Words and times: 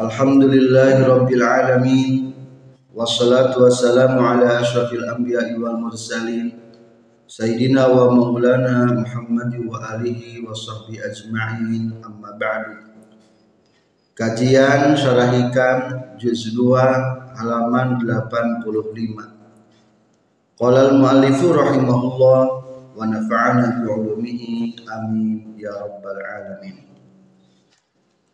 Alhamdulillahirabbil 0.00 1.44
alamin. 1.44 2.32
Wassalatu 2.96 3.68
wassalamu 3.68 4.24
ala 4.24 4.64
asyrafil 4.64 5.04
anbiya'i 5.04 5.60
wal 5.60 5.76
mursalin. 5.76 6.56
Sayyidina 7.28 7.84
wa 7.84 8.08
maulana 8.08 8.96
Muhammad 8.96 9.52
wa 9.60 9.76
alihi 9.92 10.40
wa 10.40 10.56
sahbihi 10.56 11.04
ajma'in. 11.04 12.00
Amma 12.00 12.32
ba'du. 12.32 12.80
Kajian 14.16 14.96
Syarah 14.96 15.36
Hikam 15.36 16.16
juz 16.16 16.48
2 16.48 17.36
halaman 17.36 18.00
85. 18.00 18.64
Qala 20.56 20.96
al-muallifu 20.96 21.52
rahimahullah 21.52 22.40
wa 22.96 23.04
nafa'ana 23.04 23.84
bi 23.84 23.84
ulumihi. 23.84 24.80
Amin. 24.88 25.60
Ya 25.60 25.76
rabbal 25.76 26.16
alamin 26.24 26.89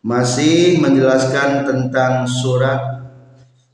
masih 0.07 0.79
menjelaskan 0.79 1.67
tentang 1.67 2.23
surat 2.23 3.03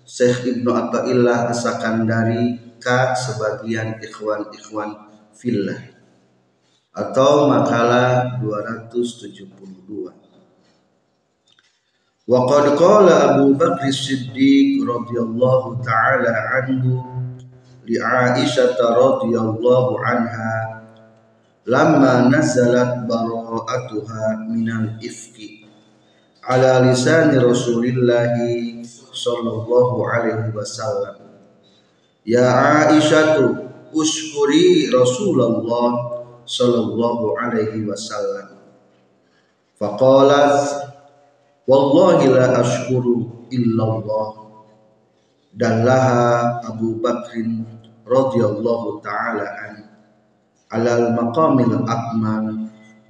Syekh 0.01 0.49
Ibnu 0.49 0.73
Athaillah 0.73 1.53
As-Sakandari 1.53 2.73
K 2.81 3.13
sebagian 3.13 4.01
ikhwan-ikhwan 4.01 5.13
fillah 5.37 5.77
atau 6.89 7.53
makalah 7.53 8.41
272 8.41 9.45
Wa 12.25 12.39
qad 12.49 12.65
qala 12.81 13.37
Abu 13.37 13.53
Bakr 13.53 13.93
Siddiq 13.93 14.81
radhiyallahu 14.89 15.85
taala 15.85 16.33
anhu 16.57 16.97
li 17.85 18.01
Aisyah 18.01 18.73
radhiyallahu 18.73 20.01
anha 20.01 20.81
lamma 21.69 22.25
nazalat 22.25 23.05
bara'atuha 23.05 24.49
minal 24.49 24.97
ifki 24.97 25.62
ala 26.43 26.83
lisani 26.83 27.39
Rasulillah 27.39 28.35
sallallahu 29.13 30.03
alaihi 30.03 30.51
wasallam. 30.51 31.15
Ya 32.27 32.47
Aisyatu 32.87 33.67
uskuri 33.95 34.91
Rasulullah 34.91 35.91
sallallahu 36.43 37.35
alaihi 37.39 37.87
wasallam. 37.87 38.59
Faqalat 39.79 40.91
wallahi 41.67 42.31
la 42.31 42.59
ashkuru 42.59 43.47
illallah. 43.51 44.43
Dan 45.53 45.85
laha 45.85 46.59
Abu 46.65 46.97
Bakrin 46.97 47.61
radhiyallahu 48.03 48.99
taala 49.05 49.45
anhu 49.63 49.85
alal 50.73 51.13
maqamil 51.13 51.85
akmal 51.85 52.45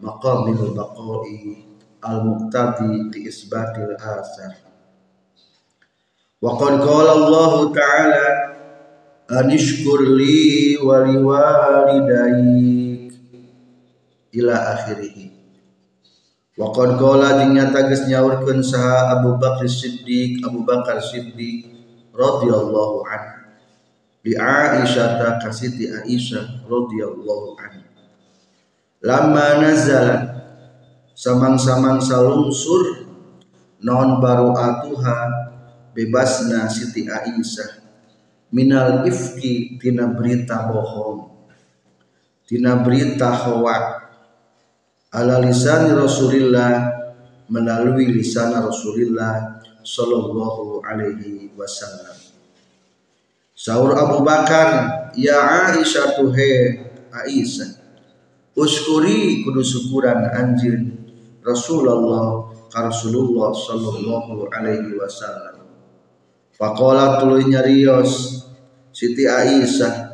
maqamil 0.03 0.75
baqai 0.75 1.62
al 2.03 2.19
muqtadi 2.27 3.07
li 3.11 3.19
isbatil 3.31 3.95
asar 3.95 4.59
wa 6.43 6.51
qad 6.59 6.83
qala 6.83 7.11
Allah 7.15 7.53
ta'ala 7.71 8.27
anishkur 9.39 10.03
li 10.19 10.75
wa 10.77 11.07
liwalidayk 11.07 13.11
ila 14.33 14.55
akhirih. 14.75 15.31
Wa 16.53 16.69
qad 16.75 17.01
qala 17.01 17.41
jeung 17.41 17.57
nyata 17.57 17.89
geus 17.89 18.05
nyaurkeun 18.05 18.61
saha 18.61 19.17
Abu 19.17 19.41
Bakar 19.41 19.65
Siddiq 19.65 20.45
Abu 20.45 20.61
Bakar 20.67 21.01
Siddiq 21.01 21.65
radhiyallahu 22.13 23.01
anhu. 23.09 23.41
Li 24.27 24.37
Aisyah 24.37 25.41
kasiti 25.41 25.89
Aisyah 25.89 26.61
radhiyallahu 26.67 27.57
anha. 27.57 27.89
Lama 29.01 29.47
nazala 29.63 30.42
samang-samang 31.13 32.01
salungsur 32.01 33.05
non 33.85 34.17
baru 34.17 34.53
atuha 34.57 35.17
bebasna 35.93 36.65
Siti 36.67 37.05
Aisyah. 37.05 37.85
Minal 38.53 39.05
ifki 39.09 39.81
tina 39.81 40.09
berita 40.13 40.69
bohong. 40.69 41.25
Tina 42.45 42.81
berita 42.85 43.33
hoak. 43.33 43.85
Ala 45.13 45.41
lisan 45.41 45.93
Rasulillah 45.93 46.89
melalui 47.49 48.09
lisan 48.13 48.53
Rasulullah 48.53 49.61
sallallahu 49.81 50.81
alaihi 50.85 51.53
wasallam. 51.57 52.17
Sahur 53.53 53.93
Abu 53.93 54.25
Bakar, 54.25 54.69
ya 55.13 55.69
Aisyah 55.73 56.17
tuhe 56.17 56.53
Aisyah. 57.13 57.79
Uskuri 58.53 59.41
kudu 59.41 59.65
syukuran 59.65 60.29
Rasulullah 61.43 62.49
Rasulullah 62.73 63.53
sallallahu 63.53 64.49
alaihi 64.49 64.97
wasallam. 64.97 65.69
Faqala 66.57 67.21
tuluy 67.21 67.45
nyarios 67.45 68.41
Siti 68.93 69.25
Aisyah, 69.25 70.13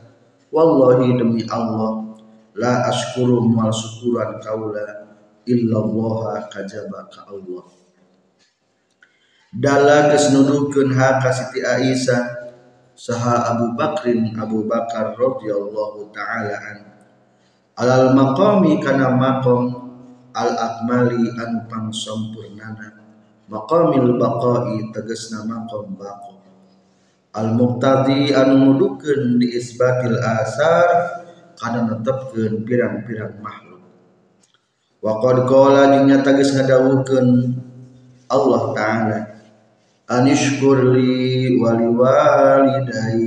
wallahi 0.52 1.16
demi 1.20 1.44
Allah 1.52 2.16
la 2.56 2.88
askuru 2.88 3.44
mal 3.44 3.72
syukuran 3.76 4.40
kaula 4.40 5.08
illallah 5.44 6.48
kajaba 6.48 7.12
ka 7.12 7.28
Allah. 7.28 7.68
Dala 9.52 10.14
geus 10.14 10.32
nuduhkeun 10.32 10.96
ha 10.96 11.20
ka 11.20 11.32
Siti 11.32 11.60
Aisyah 11.60 12.40
saha 13.00 13.56
Abu 13.56 13.76
Bakrin 13.80 14.36
Abu 14.36 14.68
Bakar 14.68 15.16
radhiyallahu 15.16 16.12
taala 16.12 16.56
an 16.60 16.78
alal 17.80 18.12
maqami 18.12 18.84
kana 18.84 19.16
maqam 19.16 19.89
al 20.34 20.52
akmali 20.58 21.34
anu 21.38 21.66
pang 21.70 21.90
sampurnana 21.94 23.00
maqamil 23.50 24.18
baqai 24.18 24.94
tegasna 24.94 25.46
maqam 25.46 25.98
baqa 25.98 26.38
al 27.38 27.54
muqtadi 27.54 28.34
anu 28.34 28.74
nudukeun 28.74 29.38
di 29.38 29.54
isbatil 29.54 30.18
asar 30.18 30.90
kana 31.60 31.86
netepkeun 31.92 32.64
pirang-pirang 32.64 33.36
makhluk. 33.44 33.84
Wa 35.04 35.20
qad 35.20 35.48
qala 35.48 35.96
jeung 35.96 36.08
nyata 36.08 36.32
Allah 38.30 38.64
taala 38.78 39.20
anishkurli 40.10 41.58
wali 41.58 41.88
walidai 41.90 43.26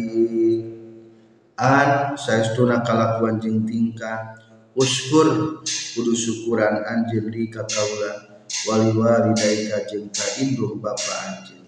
an 1.59 2.15
saestuna 2.15 2.87
kalakuan 2.87 3.43
jeung 3.43 3.67
tingkah 3.67 4.42
uskur 4.77 5.61
kudu 5.93 6.13
syukuran 6.17 6.81
anjeun 6.85 7.29
di 7.29 7.49
kakaula 7.53 8.43
wali 8.69 8.93
walidai 8.97 9.69
ka 9.69 9.85
jeung 9.89 10.09
ka 10.09 10.27
indung 10.41 10.81
bapa 10.81 11.13
anjeun 11.29 11.65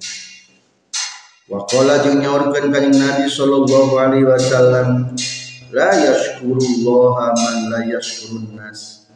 wa 1.50 1.64
qala 1.68 2.00
jeung 2.00 2.20
nyaurkeun 2.24 2.72
kanjing 2.72 2.96
Nabi 2.96 3.28
sallallahu 3.28 3.92
alaihi 4.00 4.24
wasallam 4.24 5.12
la 5.74 5.90
yashkurullaha 5.90 7.34
man 7.34 7.56
la 7.66 7.80
yashkurun 7.82 8.54
nas. 8.54 9.10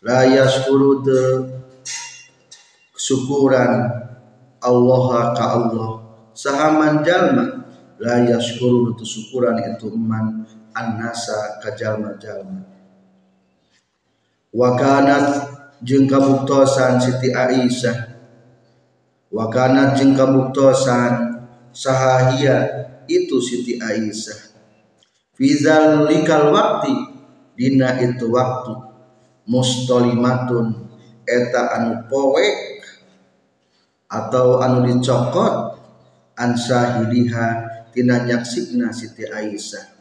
La 0.00 0.24
yashkuru 0.24 1.04
syukuran 2.96 3.84
Allah 4.64 5.06
ka 5.36 5.44
Allah. 5.60 5.90
Sahaman 6.32 7.04
jalma 7.04 7.44
la 8.00 8.24
yashkuru 8.24 8.96
tu 8.96 9.04
syukuran 9.04 9.60
itu 9.60 9.92
man 9.92 10.48
annasa 10.72 11.60
ka 11.60 11.76
jalma-jalma. 11.76 12.64
wa 12.64 12.79
kanat 14.74 15.26
jeung 15.86 16.10
kabuktosan 16.10 16.98
Siti 16.98 17.30
Aisyah. 17.30 18.18
Wa 19.30 19.46
kanat 19.46 19.94
jeung 19.94 20.18
kabuktosan 20.18 21.42
sahahia 21.70 22.56
itu 23.06 23.38
Siti 23.38 23.78
Aisyah. 23.78 24.50
Fi 25.38 25.46
zalikal 25.54 26.50
waqti 26.50 26.94
dina 27.54 27.96
itu 28.02 28.26
waktu. 28.30 28.74
Mustolimatun 29.50 30.94
eta 31.26 31.74
anu 31.74 32.06
poe 32.06 32.50
atau 34.06 34.62
anu 34.62 34.86
dicokot 34.86 35.78
an 36.38 36.54
syahidiha 36.54 37.48
tina 37.90 38.22
nyaksina 38.26 38.94
Siti 38.94 39.26
Aisyah 39.26 39.99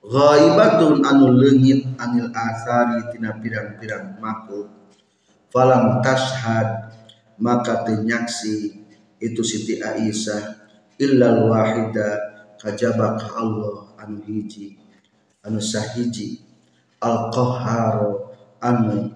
ghaibatun 0.00 1.04
anu 1.04 1.36
leungit 1.36 1.84
anil 2.00 2.32
asari 2.32 3.12
tina 3.12 3.36
pirang-pirang 3.36 4.16
makhluk 4.16 4.72
falam 5.52 6.00
tashhad 6.00 6.96
maka 7.40 7.84
tenyaksi 7.84 8.80
itu 9.20 9.42
Siti 9.44 9.80
Aisyah 9.80 10.56
illal 10.96 11.52
wahida 11.52 12.16
kajabak 12.56 13.20
Allah 13.36 13.92
anu 14.00 14.24
hiji 14.24 14.80
anu 15.44 15.60
sahiji 15.60 16.40
al 17.00 17.28
qahhar 17.28 18.00
anu 18.60 19.12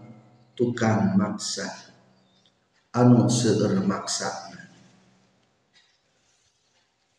tukang 0.53 1.17
maksa 1.17 1.85
anu 2.95 3.27
seueur 3.27 3.83
maksa. 3.83 4.31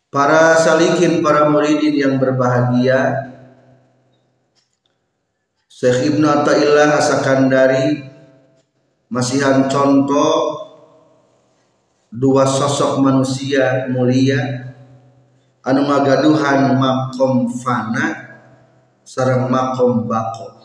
Para 0.07 0.55
salikin, 0.55 1.19
para 1.19 1.51
muridin 1.51 1.91
yang 1.91 2.15
berbahagia 2.15 3.34
Syekh 5.75 6.07
Ibnu 6.07 6.23
Athaillah 6.23 7.03
Asakandari 7.03 7.99
masihan 9.11 9.67
contoh 9.67 10.63
dua 12.07 12.47
sosok 12.47 13.03
manusia 13.03 13.83
mulia 13.91 14.71
anu 15.67 15.83
magaduhan 15.83 16.79
makom 16.79 17.51
fana 17.59 18.07
sarang 19.03 19.51
makom 19.51 20.07
bako. 20.07 20.63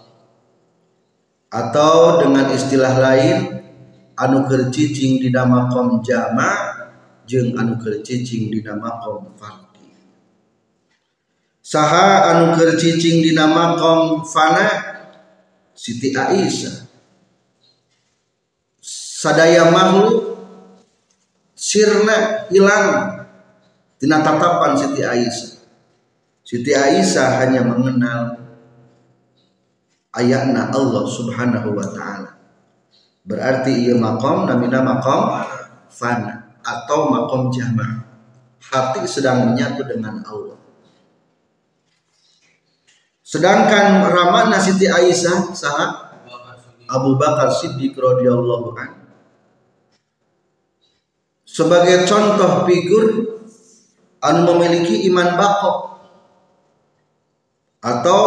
Atau 1.51 2.23
dengan 2.23 2.55
istilah 2.55 2.95
lain 3.03 3.67
anu 4.15 4.47
kercicing 4.47 5.19
di 5.19 5.35
jama 6.07 6.55
jeng 7.27 7.59
anu 7.59 7.83
kercicing 7.83 8.47
di 8.47 8.63
makom 8.63 9.35
fardi 9.35 9.91
saha 11.67 12.31
anu 12.31 12.55
kercicing 12.55 13.27
di 13.27 13.35
fana 14.27 15.00
Siti 15.81 16.13
Aisyah. 16.13 16.85
Sadaya 18.85 19.73
makhluk 19.73 20.37
sirna 21.57 22.45
hilang. 22.53 23.17
Tina 23.97 24.21
tatapan 24.21 24.77
Siti 24.77 25.01
Aisyah. 25.01 25.65
Siti 26.45 26.77
Aisyah 26.77 27.29
hanya 27.41 27.65
mengenal 27.65 28.45
ayatna 30.13 30.69
Allah 30.69 31.05
subhanahu 31.09 31.73
wa 31.73 31.89
ta'ala. 31.89 32.37
Berarti 33.25 33.89
ia 33.89 33.97
makom 33.97 34.45
namina 34.45 34.85
makom 34.85 35.49
fana 35.89 36.61
atau 36.61 37.09
makom 37.09 37.49
jama 37.49 38.05
hati 38.61 39.09
sedang 39.09 39.49
menyatu 39.49 39.81
dengan 39.89 40.21
Allah 40.29 40.60
Sedangkan 43.31 44.11
ramana 44.11 44.59
Siti 44.59 44.91
Aisyah 44.91 45.55
saha? 45.55 45.87
Abu 46.91 47.15
Bakar 47.15 47.55
Siddiq 47.55 47.95
radhiyallahu 47.95 48.75
an. 48.75 48.91
Sebagai 51.47 52.11
contoh 52.11 52.67
figur 52.67 53.07
anu 54.19 54.51
memiliki 54.51 55.07
iman 55.07 55.39
bakok 55.39 55.79
atau 57.79 58.23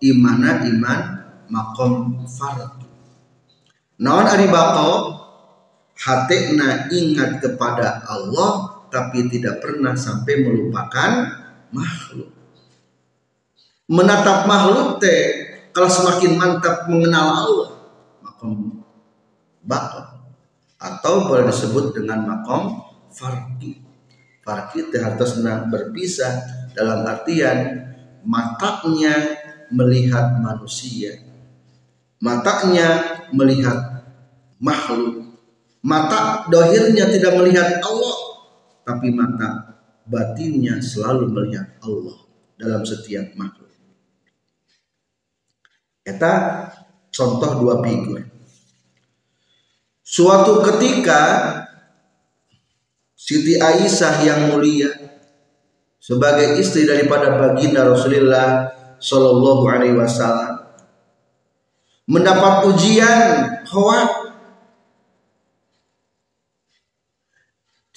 imana 0.00 0.64
iman 0.64 1.00
makom 1.52 2.24
farad. 2.24 2.80
Naon 4.00 4.24
ari 4.24 4.48
bakok 4.48 5.20
hatekna 6.00 6.88
ingat 6.88 7.44
kepada 7.44 8.08
Allah 8.08 8.80
tapi 8.88 9.28
tidak 9.28 9.60
pernah 9.60 9.92
sampai 9.92 10.48
melupakan 10.48 11.28
makhluk 11.76 12.37
menatap 13.88 14.44
makhluk 14.44 15.00
teh 15.00 15.48
kalau 15.72 15.88
semakin 15.88 16.36
mantap 16.36 16.84
mengenal 16.92 17.26
Allah 17.32 17.70
makom 18.20 18.84
bakal 19.64 20.28
atau 20.76 21.24
boleh 21.24 21.48
disebut 21.48 21.96
dengan 21.96 22.28
makom 22.28 22.84
farki. 23.08 23.80
Farki 24.44 24.92
teh 24.92 25.00
harus 25.00 25.40
berpisah 25.72 26.32
dalam 26.76 27.04
artian 27.08 27.88
matanya 28.24 29.40
melihat 29.72 30.36
manusia. 30.36 31.24
Matanya 32.20 33.20
melihat 33.32 34.04
makhluk. 34.60 35.32
Mata 35.80 36.44
dohirnya 36.50 37.08
tidak 37.08 37.38
melihat 37.40 37.80
Allah 37.80 38.18
tapi 38.84 39.14
mata 39.14 39.78
batinnya 40.04 40.82
selalu 40.82 41.30
melihat 41.30 41.78
Allah 41.84 42.18
dalam 42.58 42.82
setiap 42.82 43.30
makhluk 43.38 43.67
Eta 46.08 46.32
contoh 47.12 47.60
dua 47.60 47.84
figur. 47.84 48.24
Suatu 50.00 50.64
ketika 50.64 51.20
Siti 53.12 53.60
Aisyah 53.60 54.24
yang 54.24 54.40
mulia 54.48 54.88
sebagai 56.00 56.56
istri 56.56 56.88
daripada 56.88 57.36
baginda 57.36 57.84
Rasulullah 57.84 58.72
Shallallahu 58.96 59.68
Alaihi 59.68 60.00
Wasallam 60.00 60.64
mendapat 62.08 62.72
ujian 62.72 63.20
hawa 63.68 64.28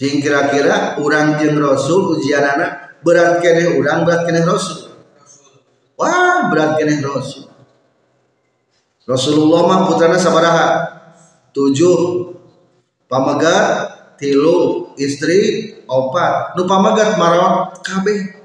Jing 0.01 0.17
kira-kira 0.17 0.97
orang 0.97 1.37
jeng 1.37 1.61
Rasul 1.61 2.17
ujian 2.17 2.41
anak 2.41 2.97
berat 3.05 3.37
kene 3.37 3.77
orang 3.77 4.01
berat 4.01 4.25
kene 4.25 4.41
Rasul. 4.41 4.89
Wah 5.93 6.49
berat 6.49 6.81
kene 6.81 6.97
Rasul. 7.05 7.45
Rasulullah 9.11 9.67
mah 9.67 9.79
putrana 9.91 10.15
sabaraha? 10.15 10.67
Tujuh. 11.51 12.31
Pamagat 13.11 13.91
tilu. 14.15 14.87
Istri 14.95 15.39
opat. 15.83 16.55
Nu 16.55 16.63
pamagat 16.63 17.19
marawat 17.19 17.83
kabeh. 17.83 18.39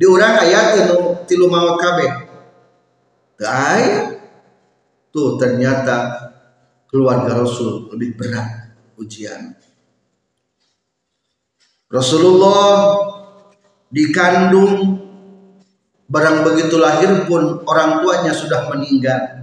Di 0.00 0.08
urang 0.08 0.40
ayat 0.40 0.88
nu 0.88 1.20
tilu 1.28 1.52
marawat 1.52 1.76
kabeh. 1.76 2.10
Teu 3.36 3.88
tuh 5.12 5.28
ternyata 5.36 6.28
keluarga 6.88 7.44
Rasul 7.44 7.92
lebih 7.92 8.16
berat 8.16 8.72
ujian. 8.96 9.52
Rasulullah 11.92 12.96
dikandung. 13.92 14.96
Barang 16.10 16.42
begitu 16.42 16.74
lahir 16.74 17.22
pun 17.30 17.62
orang 17.70 18.02
tuanya 18.02 18.34
sudah 18.34 18.66
meninggal 18.66 19.39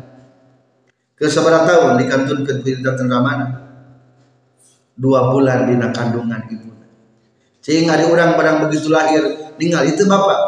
ke 1.18 1.26
seberapa 1.26 1.66
tahun 1.66 1.98
dikantun 1.98 2.46
ke 2.46 2.62
datang 2.86 3.10
mana 3.10 3.68
dua 4.94 5.34
bulan 5.34 5.66
di 5.66 5.74
kandungan 5.78 6.42
ibu. 6.50 6.72
Sehingga 7.62 7.98
ada 8.00 8.06
orang 8.08 8.38
barang 8.38 8.58
begitu 8.70 8.88
lahir 8.94 9.54
tinggal 9.58 9.84
itu 9.86 10.06
bapak 10.06 10.40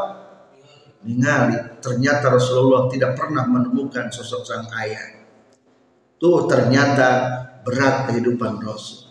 ningali. 1.06 1.58
Ternyata 1.82 2.32
Rasulullah 2.34 2.86
tidak 2.88 3.18
pernah 3.18 3.44
menemukan 3.50 4.14
sosok 4.14 4.42
sang 4.46 4.66
ayah. 4.80 5.20
Tuh 6.20 6.46
ternyata 6.46 7.10
berat 7.64 8.12
kehidupan 8.12 8.60
Rasul. 8.60 9.08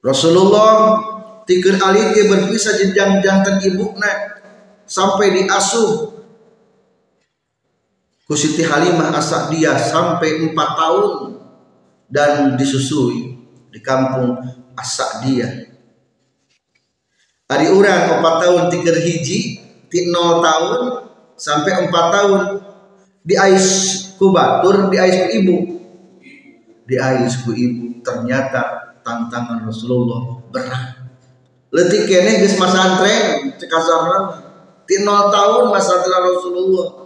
Rasulullah 0.00 0.96
tiga 1.44 1.76
alih 1.76 2.16
berpisah 2.16 2.80
jenjang 2.80 3.20
jantan 3.20 3.60
ibu 3.60 3.94
sampai 4.88 5.26
diasuh 5.34 6.09
Siti 8.38 8.62
Halimah 8.62 9.10
dia 9.50 9.74
sampai 9.74 10.38
empat 10.46 10.70
tahun 10.78 11.06
dan 12.06 12.54
disusui 12.54 13.34
di 13.70 13.78
kampung 13.82 14.38
dia. 15.26 15.70
Hari 17.50 17.66
orang 17.66 18.22
empat 18.22 18.34
tahun 18.46 18.62
tiga 18.70 18.94
hiji 18.94 19.58
ti 19.90 19.98
tahun 20.14 20.80
sampai 21.34 21.72
empat 21.86 22.06
tahun. 22.14 22.42
Di 23.20 23.34
ais 23.36 23.66
ku 24.16 24.32
batur 24.32 24.88
di 24.88 24.96
ais 24.96 25.26
ku 25.26 25.28
ibu. 25.34 25.56
Di 26.86 26.96
ais 26.96 27.34
ku 27.42 27.50
ibu 27.50 27.98
ternyata 28.06 28.94
tantangan 29.02 29.66
Rasulullah 29.66 30.38
berat. 30.48 31.02
Letik 31.70 32.06
kene 32.06 32.42
geus 32.42 32.58
masantren 32.58 33.54
cekasarna 33.58 34.18
ti 34.86 35.02
nol 35.06 35.30
tahun 35.30 35.70
masantren 35.70 36.22
Rasulullah 36.34 36.99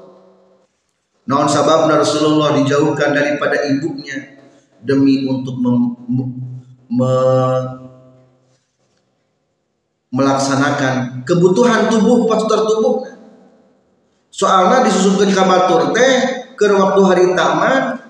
Naon 1.25 1.49
sababna 1.49 1.97
Rasulullah 1.97 2.53
dijauhkan 2.53 3.17
daripada 3.17 3.65
ibunya 3.65 4.37
demi 4.85 5.25
untuk 5.25 5.57
mem, 5.57 5.97
me, 6.93 7.13
melaksanakan 10.13 11.25
kebutuhan 11.25 11.89
tubuh 11.89 12.29
pastor 12.29 12.69
tubuh. 12.69 13.09
Soalnya 14.29 14.85
disusunkan 14.85 15.33
kabatur 15.33 15.97
teh 15.97 16.15
ke 16.53 16.69
waktu 16.69 17.01
hari 17.01 17.25
tamat 17.33 18.05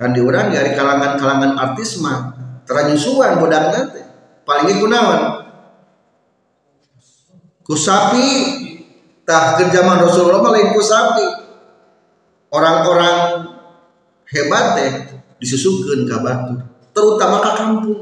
kan 0.00 0.10
diurang 0.16 0.48
dari 0.48 0.72
kalangan-kalangan 0.72 1.60
artis 1.60 2.00
mah 2.00 2.32
teranyusuan 2.64 3.36
bodak 3.36 3.68
teh. 3.92 4.06
Paling 4.48 4.80
kunaon? 4.80 5.20
Kusapi 7.68 8.28
tah 9.28 9.60
ke 9.60 9.68
zaman 9.68 10.00
Rasulullah 10.00 10.50
lain 10.50 10.72
kusapi 10.72 11.41
orang-orang 12.52 13.48
hebat 14.28 14.66
teh 14.76 14.90
disusukeun 15.40 16.04
ka 16.06 16.20
batu 16.20 16.54
terutama 16.92 17.40
ke 17.40 17.50
kampung. 17.56 18.00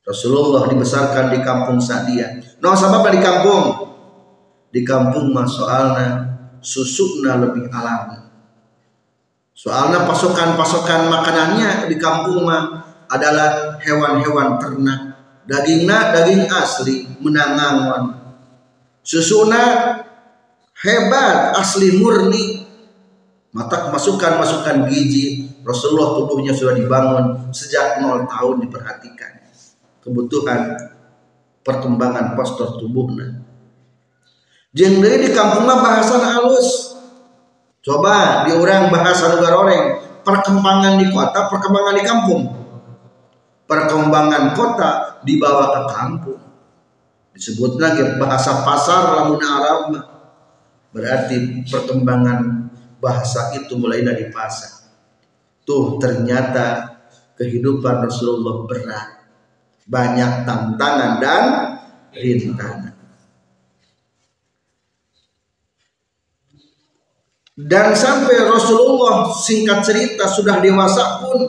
Rasulullah 0.00 0.66
dibesarkan 0.66 1.30
di 1.30 1.38
kampung 1.44 1.78
Sadia. 1.78 2.40
No 2.62 2.72
sabab 2.72 3.06
di 3.12 3.20
kampung. 3.20 3.92
Di 4.70 4.82
kampung 4.86 5.34
mah 5.34 5.46
soalnya 5.46 6.08
susukna 6.62 7.36
lebih 7.42 7.68
alami. 7.68 8.22
Soalnya 9.52 10.08
pasokan-pasokan 10.08 11.12
makanannya 11.12 11.90
di 11.90 12.00
kampung 12.00 12.48
mah 12.48 12.80
adalah 13.10 13.76
hewan-hewan 13.82 14.56
ternak. 14.56 15.00
Dagingnya 15.44 16.14
daging 16.14 16.46
asli 16.46 17.04
menangangon. 17.18 18.14
Susuna 19.02 19.62
hebat 20.80 21.58
asli 21.58 21.98
murni. 21.98 22.69
Mata 23.50 23.90
masukan-masukan 23.90 24.86
gizi 24.86 25.50
Rasulullah 25.66 26.22
tubuhnya 26.22 26.54
sudah 26.54 26.78
dibangun 26.78 27.50
sejak 27.50 27.98
nol 27.98 28.22
tahun 28.30 28.62
diperhatikan 28.62 29.42
kebutuhan 30.06 30.78
perkembangan 31.60 32.38
postur 32.38 32.80
tubuhnya. 32.80 33.42
Jeung 34.70 35.02
di 35.02 35.28
kampung 35.34 35.66
mah 35.66 35.82
bahasa 35.82 36.16
halus. 36.18 36.94
Coba 37.80 38.44
diurang 38.44 38.92
bahasa 38.92 39.34
negara 39.34 39.56
orang 39.56 39.84
perkembangan 40.20 41.00
di 41.00 41.08
kota, 41.08 41.48
perkembangan 41.48 41.94
di 41.96 42.04
kampung. 42.04 42.42
Perkembangan 43.64 44.52
kota 44.52 44.90
dibawa 45.24 45.74
ke 45.74 45.80
kampung. 45.90 46.40
Disebut 47.32 47.80
lagi 47.80 48.04
bahasa 48.20 48.62
pasar 48.62 49.16
lamun 49.16 49.40
Arab 49.40 49.96
berarti 50.92 51.64
perkembangan 51.66 52.69
bahasa 53.00 53.56
itu 53.56 53.74
mulai 53.80 54.04
dari 54.04 54.28
pasar. 54.28 54.92
Tuh 55.64 55.96
ternyata 55.96 57.00
kehidupan 57.40 58.04
Rasulullah 58.04 58.68
berat 58.68 59.08
banyak 59.90 60.46
tantangan 60.46 61.12
dan 61.18 61.44
rintangan. 62.14 62.94
Dan 67.60 67.92
sampai 67.92 68.40
Rasulullah 68.48 69.28
singkat 69.36 69.84
cerita 69.84 70.24
sudah 70.24 70.64
dewasa 70.64 71.20
pun 71.20 71.44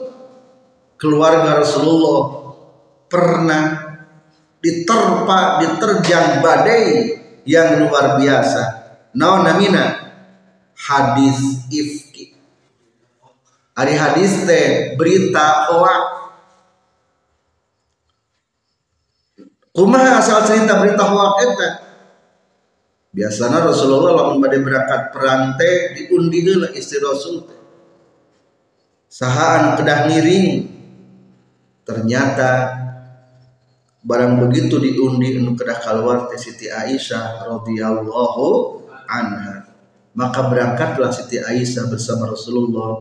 keluarga 0.99 1.63
Rasulullah 1.63 2.51
pernah 3.07 3.63
diterpa 4.59 5.63
diterjang 5.63 6.43
badai 6.43 6.85
yang 7.47 7.87
luar 7.87 8.19
biasa. 8.19 8.63
Naon 9.15 9.47
namina 9.47 10.10
hadis 10.81 11.69
ifki. 11.69 12.33
Hari 13.77 13.93
hadis 13.93 14.45
teh 14.49 14.97
berita 14.97 15.69
hoax 15.69 16.21
Kumaha 19.71 20.19
asal 20.19 20.43
cerita 20.43 20.83
berita 20.83 21.07
hoak 21.07 21.33
eta? 21.47 21.69
Biasanya 23.15 23.63
Rasulullah 23.63 24.19
lamun 24.19 24.43
bade 24.43 24.59
berangkat 24.59 25.15
perang 25.15 25.55
teh 25.55 25.95
diundi 25.95 26.43
heula 26.43 26.75
istri 26.75 26.99
Rasul 26.99 27.47
teh. 27.47 27.59
Sahaan 29.07 29.79
kedah 29.79 30.11
ngiring. 30.11 30.47
Ternyata 31.87 32.51
barang 34.03 34.43
begitu 34.43 34.75
diundi 34.75 35.39
anu 35.39 35.55
kedah 35.55 35.79
keluar 35.79 36.27
teh 36.27 36.35
Siti 36.35 36.67
Aisyah 36.67 37.47
radhiyallahu 37.47 38.47
anha. 39.07 39.70
Maka 40.11 40.51
berangkatlah 40.51 41.11
Siti 41.11 41.39
Aisyah 41.39 41.87
bersama 41.87 42.27
Rasulullah 42.27 42.99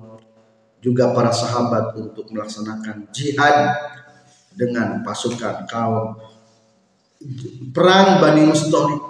juga 0.79 1.11
para 1.11 1.35
sahabat 1.35 1.93
untuk 1.99 2.31
melaksanakan 2.31 3.11
jihad 3.11 3.75
dengan 4.55 5.03
pasukan 5.03 5.67
kaum 5.67 6.17
perang 7.75 8.23
Bani 8.23 8.43
Mustalik. 8.49 9.03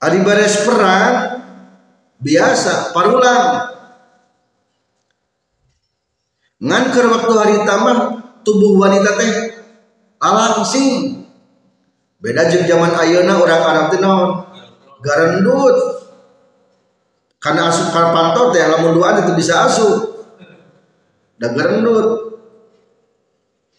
Ari 0.00 0.18
beres 0.24 0.64
perang 0.64 1.44
biasa 2.20 2.92
parulang. 2.92 3.44
Ngan 6.60 6.84
ke 6.92 7.00
waktu 7.08 7.32
hari 7.36 7.56
tambah 7.64 7.96
tubuh 8.44 8.76
wanita 8.76 9.16
teh 9.16 9.32
alangsing. 10.20 11.24
Beda 12.20 12.52
jeung 12.52 12.68
zaman 12.68 12.92
ayeuna 13.00 13.40
orang 13.40 13.62
Arab 13.64 13.84
teh 13.88 14.00
naon? 14.00 14.44
Garendut. 15.00 15.99
Karena 17.40 17.72
asup 17.72 17.96
pantau 17.96 18.52
teh 18.52 18.60
lamun 18.60 19.00
duaan 19.00 19.24
itu 19.24 19.32
bisa 19.32 19.64
asup. 19.64 20.12
Da 21.40 21.56
garendut. 21.56 22.36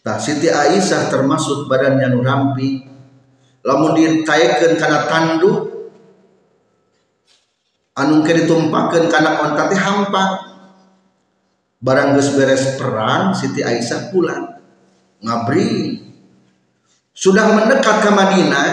Nah, 0.02 0.18
Siti 0.18 0.50
Aisyah 0.50 1.06
termasuk 1.06 1.70
badannya 1.70 2.10
nu 2.10 2.26
ramping. 2.26 2.90
Lamun 3.62 3.94
ditaikeun 3.94 4.74
kana 4.74 5.06
tanduk 5.06 5.70
anu 7.94 8.26
ke 8.26 8.34
ditumpakeun 8.42 9.06
kana 9.06 9.46
onta 9.46 9.70
teh 9.70 9.78
hampa. 9.78 10.24
Barang 11.82 12.14
geus 12.18 12.34
beres 12.34 12.78
perang, 12.78 13.30
Siti 13.34 13.62
Aisyah 13.62 14.10
pulang. 14.10 14.58
Ngabri. 15.22 16.02
Sudah 17.14 17.46
mendekat 17.54 18.02
ke 18.02 18.10
Madinah, 18.10 18.66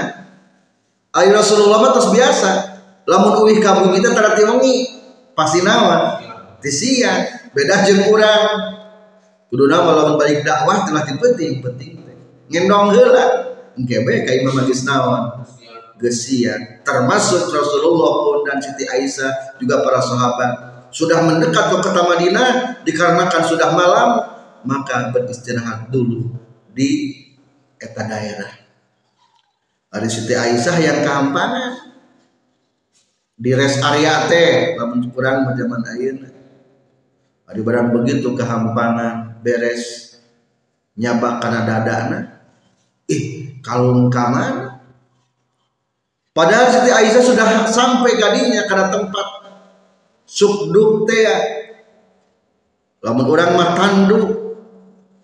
Ayo 1.10 1.34
Rasulullah 1.34 1.89
mah 1.89 1.93
biasa. 1.98 2.69
Lamun 3.10 3.42
uih 3.42 3.58
ka 3.58 3.82
bumi 3.82 4.06
teh 4.06 4.13
tara 4.13 4.38
wengi, 4.38 4.86
pasti 5.34 5.66
nawan. 5.66 6.22
Tisian, 6.62 7.50
beda 7.58 7.82
jeung 7.89 8.06
kudu 9.50 9.66
nama 9.66 9.98
lawan 9.98 10.22
balik 10.22 10.46
dakwah 10.46 10.86
telah 10.86 11.01
penting 11.10 11.58
penting 11.66 11.98
ngendong 12.50 12.94
heula 12.94 13.25
engke 13.78 14.01
bae 14.06 14.25
ka 14.25 14.32
Imam 14.34 14.58
Magis 14.58 14.86
naon? 14.86 15.46
Gesian. 16.00 16.80
Termasuk 16.88 17.51
Rasulullah 17.51 18.13
pun 18.24 18.48
dan 18.48 18.63
Siti 18.63 18.88
Aisyah 18.88 19.60
juga 19.60 19.84
para 19.84 20.00
sahabat. 20.00 20.51
Sudah 20.96 21.28
mendekat 21.28 21.75
ke 21.75 21.78
kota 21.84 22.08
Madinah 22.08 22.82
dikarenakan 22.88 23.44
sudah 23.44 23.75
malam 23.75 24.10
maka 24.63 25.12
beristirahat 25.12 25.92
dulu 25.92 26.39
di 26.72 27.20
eta 27.75 28.08
daerah. 28.08 28.48
Ada 29.92 30.08
Siti 30.08 30.32
Aisyah 30.32 30.78
yang 30.80 31.04
kehampangan 31.04 31.88
di 33.39 33.55
rest 33.55 33.79
area 33.79 34.27
teh 34.27 34.75
lamun 34.75 35.08
kurang 35.15 35.48
zaman 35.55 35.81
ayeuna. 35.96 36.29
Ada 37.48 37.60
barang 37.65 37.88
begitu 37.96 38.36
kehampangan 38.36 39.39
beres 39.39 40.13
nyabak 41.00 41.39
karena 41.39 41.62
dadana. 41.63 42.19
Ih 43.08 43.58
kalung 43.63 44.12
kamar 44.12 44.84
padahal 46.36 46.69
Siti 46.69 46.91
Aisyah 46.93 47.24
sudah 47.25 47.48
sampai 47.65 48.19
gadinya 48.19 48.63
karena 48.69 48.91
tempat 48.91 49.27
sukduk 50.27 51.10
teh 51.10 51.25
lamun 53.01 53.25
orang 53.25 53.55
mah 53.55 53.69
tandu 53.74 54.22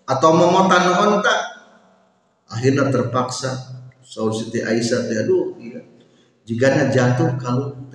atau 0.08 0.30
memotan 0.32 0.84
onta 0.96 1.36
akhirnya 2.48 2.88
terpaksa. 2.88 3.76
Saur 4.06 4.32
Siti 4.32 4.64
Aisyah 4.64 5.00
teh 5.04 5.18
aduh 5.20 5.54
iya. 5.60 5.84
Jika 6.46 6.90
jatuh 6.94 7.34
kalung 7.42 7.85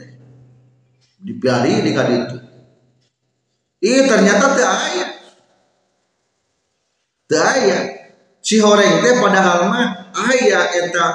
dipiari 1.21 1.85
di 1.85 1.91
kaditu 1.93 2.37
Ih 3.81 4.05
ternyata 4.05 4.53
teh 4.53 4.61
ayat 4.61 5.09
daya 7.25 7.79
si 8.37 8.61
horeng 8.61 9.01
teh 9.01 9.17
padahal 9.17 9.73
mah 9.73 10.13
aya 10.13 10.69
eta. 10.69 11.07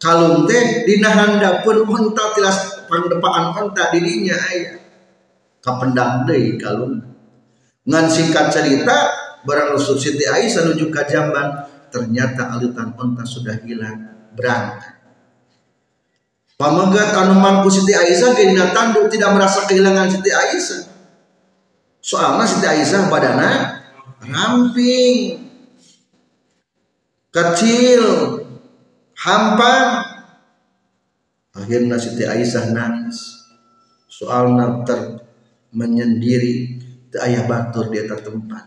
Kalung 0.00 0.48
teh 0.48 0.88
dina 0.88 1.12
handapun 1.12 1.84
onta 1.84 2.32
tilas 2.32 2.88
pangdepaan 2.88 3.52
onta 3.60 3.92
dirinya 3.92 4.40
aya 4.40 4.80
kapendang 5.60 6.24
deui 6.24 6.56
kalung. 6.56 6.96
Ngan 7.84 8.06
singkat 8.08 8.48
cerita 8.48 8.96
barang 9.44 9.76
rusuk 9.76 10.00
Siti 10.00 10.24
Aisyah 10.24 10.64
menuju 10.64 10.88
ke 10.88 11.02
Jamban 11.12 11.68
ternyata 11.92 12.56
alutan 12.56 12.96
onta 12.96 13.28
sudah 13.28 13.60
hilang 13.68 14.32
berangkat 14.32 14.97
Pamegat 16.58 17.14
anu 17.14 17.38
mangku 17.38 17.70
Siti 17.70 17.94
Aisyah 17.94 18.34
dina 18.34 18.74
tanduk 18.74 19.06
tidak 19.06 19.30
merasa 19.30 19.62
kehilangan 19.70 20.10
Siti 20.10 20.34
Aisyah. 20.34 20.90
Soalnya 22.02 22.44
Siti 22.50 22.66
Aisyah 22.66 23.06
badana 23.06 23.78
ramping 24.26 25.38
kecil 27.30 28.02
hampa. 29.14 29.74
Akhirnya 31.54 31.94
Siti 31.94 32.26
Aisyah 32.26 32.74
nangis. 32.74 33.38
Soal 34.10 34.50
ter 34.82 35.22
menyendiri 35.70 36.82
ke 37.14 37.22
ayah 37.22 37.46
batur 37.46 37.86
di 37.86 38.02
atas 38.02 38.18
tempat. 38.26 38.66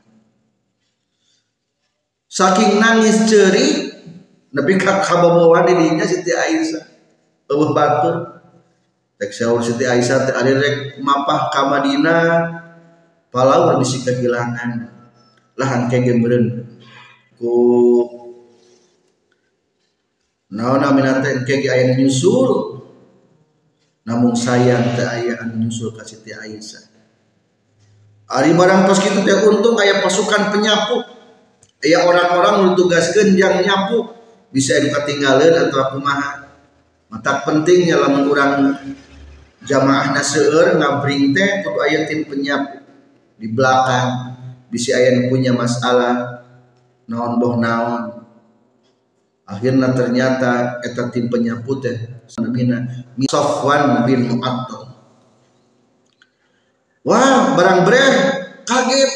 Saking 2.32 2.80
nangis 2.80 3.28
ceri 3.28 3.68
tapi 4.48 4.80
kababawa 4.80 5.68
dirinya 5.68 6.08
Siti 6.08 6.32
Aisyah 6.32 6.91
eueuh 7.52 7.76
batur 7.76 8.42
Tek 9.22 9.30
syaur 9.30 9.62
Siti 9.62 9.86
Aisyah 9.86 10.26
teh 10.26 10.34
ari 10.34 10.58
rek 10.58 10.98
mapah 10.98 11.54
ka 11.54 11.70
Madinah. 11.70 12.58
Palaur 13.30 13.78
bisi 13.78 14.02
kehilangan 14.02 14.90
lahan 15.62 15.86
kege 15.86 16.18
meureun. 16.18 16.66
Ku 17.38 17.54
naona 20.50 20.90
minata 20.90 21.30
kege 21.46 21.70
aya 21.70 21.94
nyusul? 21.94 22.82
Namun 24.10 24.34
sayang 24.34 24.98
teu 24.98 25.06
aya 25.06 25.38
anu 25.38 25.70
nyusul 25.70 25.94
ka 25.94 26.02
Siti 26.02 26.34
Aisyah. 26.34 26.90
Ari 28.26 28.58
barang 28.58 28.90
tos 28.90 29.06
kitu 29.06 29.22
teh 29.22 29.38
untung 29.46 29.78
aya 29.78 30.02
pasukan 30.02 30.50
penyapu. 30.50 30.98
Aya 31.86 32.10
orang-orang 32.10 32.74
ditugaskeun 32.74 33.38
yang 33.38 33.62
nyapu. 33.62 34.18
Bisa 34.50 34.82
katinggaleun 34.82 35.70
atau 35.70 35.94
kumaha 35.94 36.41
mata 37.12 37.44
pentingnya 37.44 38.00
lamun 38.00 38.32
urang 38.32 38.72
jamaah 39.68 40.16
naseur 40.16 40.80
ngabring 40.80 41.36
teh 41.36 41.62
kudu 41.62 41.80
aya 41.84 42.08
tim 42.08 42.24
penyapu 42.24 42.80
di 43.36 43.52
belakang. 43.52 44.40
Bisa 44.72 44.96
aya 44.96 45.28
punya 45.28 45.52
masalah 45.52 46.48
naon 47.12 47.36
boh 47.44 47.60
naon. 47.60 48.24
Akhirnya 49.44 49.92
ternyata 49.92 50.80
eta 50.80 51.12
tim 51.12 51.28
penyapu 51.28 51.84
teh 51.84 52.24
namina 52.40 52.88
Sofwan 53.28 54.08
bin 54.08 54.32
Mu'attal 54.32 54.88
wah 57.04 57.58
barang 57.58 57.80
breh 57.84 58.14
kaget. 58.64 59.12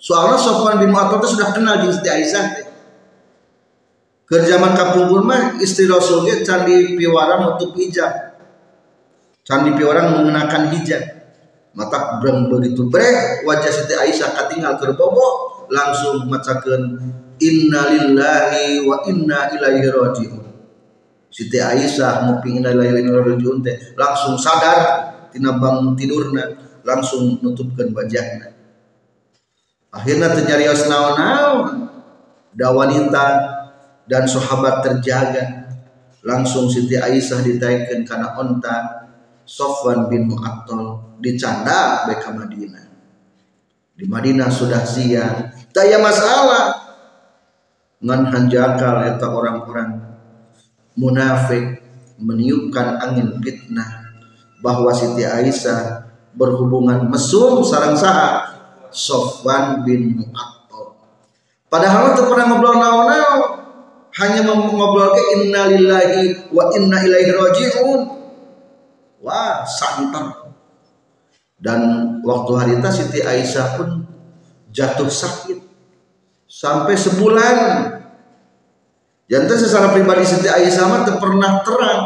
Soalnya 0.00 0.36
Sofwan 0.40 0.80
bin 0.80 0.92
Mu'attal 0.92 1.20
sudah 1.24 1.52
kenal 1.52 1.84
di 1.84 1.92
Siti 1.92 2.08
Aisyah 2.08 2.73
ke 4.24 4.36
zaman 4.44 4.72
kapungkur 4.72 5.20
mah 5.24 5.60
istri 5.60 5.84
Rasul 5.84 6.24
candi 6.44 6.96
piwarang 6.96 7.56
untuk 7.56 7.76
hijab. 7.76 8.10
Candi 9.44 9.76
piwarang 9.76 10.20
mengenakan 10.20 10.72
hijab. 10.72 11.02
Mata 11.74 12.22
breng 12.22 12.46
begitu 12.46 12.86
brek 12.86 13.42
wajah 13.42 13.72
Siti 13.72 13.98
Aisyah 13.98 14.30
katinggal 14.30 14.78
ke 14.78 14.94
bobo 14.94 15.66
langsung 15.66 16.30
macakeun 16.30 17.02
innalillahi 17.42 18.86
wa 18.86 19.02
inna 19.10 19.50
ilaihi 19.50 19.90
rajiun. 19.90 20.44
Siti 21.34 21.58
Aisyah 21.58 22.30
mau 22.30 22.38
pingin 22.38 22.62
ilaihi 22.62 23.02
inna 23.02 23.18
rajiun 23.18 23.58
teh 23.60 23.74
langsung 23.98 24.38
sadar 24.38 25.12
tina 25.34 25.58
bang 25.58 25.98
tidurna 25.98 26.46
langsung 26.86 27.42
nutupkan 27.42 27.90
wajahnya 27.90 28.54
akhirnya 29.94 30.30
ternyarios 30.34 30.86
naon-naon 30.90 31.90
da 32.54 32.70
wanita 32.70 33.26
dan 34.08 34.24
sahabat 34.28 34.84
terjaga. 34.84 35.68
Langsung 36.24 36.72
Siti 36.72 36.96
Aisyah 36.96 37.44
ditaikkan 37.44 38.00
karena 38.08 38.32
onta 38.32 38.76
Sofwan 39.44 40.08
bin 40.08 40.24
Mu'attal 40.32 41.14
dicanda 41.20 42.08
beka 42.08 42.32
Madinah. 42.32 42.88
Di 43.92 44.08
Madinah 44.08 44.48
sudah 44.48 44.80
siang 44.88 45.52
tak 45.68 45.92
masalah. 46.00 46.80
Ngan 48.04 48.20
hanjakal 48.32 49.04
eta 49.04 49.32
orang-orang 49.32 50.16
munafik 50.96 51.84
meniupkan 52.20 53.00
angin 53.00 53.40
fitnah 53.42 54.04
bahwa 54.62 54.92
Siti 54.94 55.26
Aisyah 55.26 56.08
berhubungan 56.34 57.06
mesum 57.10 57.62
sarang 57.62 57.94
saha 57.94 58.54
Sofwan 58.94 59.82
bin 59.82 60.18
Mu'attal 60.18 60.94
padahal 61.66 62.14
itu 62.14 62.22
pernah 62.30 62.46
ngobrol 62.50 62.78
naon-naon 62.78 63.53
hanya 64.14 64.46
ngobrol 64.46 65.10
ke 65.10 65.22
inna 65.38 65.66
lillahi 65.74 66.50
wa 66.54 66.70
inna 66.70 67.02
ilaihi 67.02 67.34
raji'un. 67.34 68.00
Wah 69.24 69.64
santar 69.64 70.44
dan 71.64 71.80
waktu 72.20 72.52
hari 72.60 72.72
itu 72.76 72.90
Siti 72.92 73.20
Aisyah 73.24 73.80
pun 73.80 74.04
jatuh 74.68 75.08
sakit. 75.08 75.64
Sampai 76.44 76.92
sebulan. 76.92 77.56
Jantan 79.24 79.56
secara 79.56 79.96
pribadi 79.96 80.28
Siti 80.28 80.52
Aisyah 80.52 80.84
mah 80.84 81.08
pernah 81.16 81.64
terang 81.64 82.00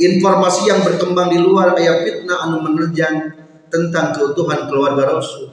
informasi 0.00 0.72
yang 0.72 0.80
berkembang 0.80 1.28
di 1.28 1.36
luar 1.36 1.76
ayat 1.76 2.08
fitnah 2.08 2.48
anu 2.48 2.64
menerjang 2.64 3.36
tentang 3.68 4.16
keutuhan 4.16 4.64
keluarga 4.72 5.20
Rasul. 5.20 5.52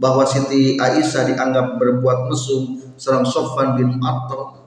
Bahwa 0.00 0.24
Siti 0.24 0.80
Aisyah 0.80 1.28
dianggap 1.28 1.76
berbuat 1.76 2.32
mesum 2.32 2.80
serang 2.96 3.28
Sofan 3.28 3.76
bin 3.76 4.00
Attal 4.00 4.63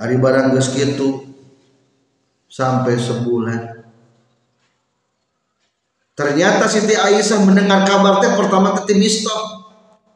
hari 0.00 0.16
barang 0.16 0.56
geus 0.56 0.72
kitu 0.72 1.28
sampai 2.48 2.96
sebulan. 2.96 3.84
Ternyata 6.16 6.64
Siti 6.68 6.96
Aisyah 6.96 7.44
mendengar 7.44 7.84
kabar 7.84 8.20
teh 8.24 8.32
pertama 8.32 8.72
teh 8.80 8.96
Mistah 8.96 9.60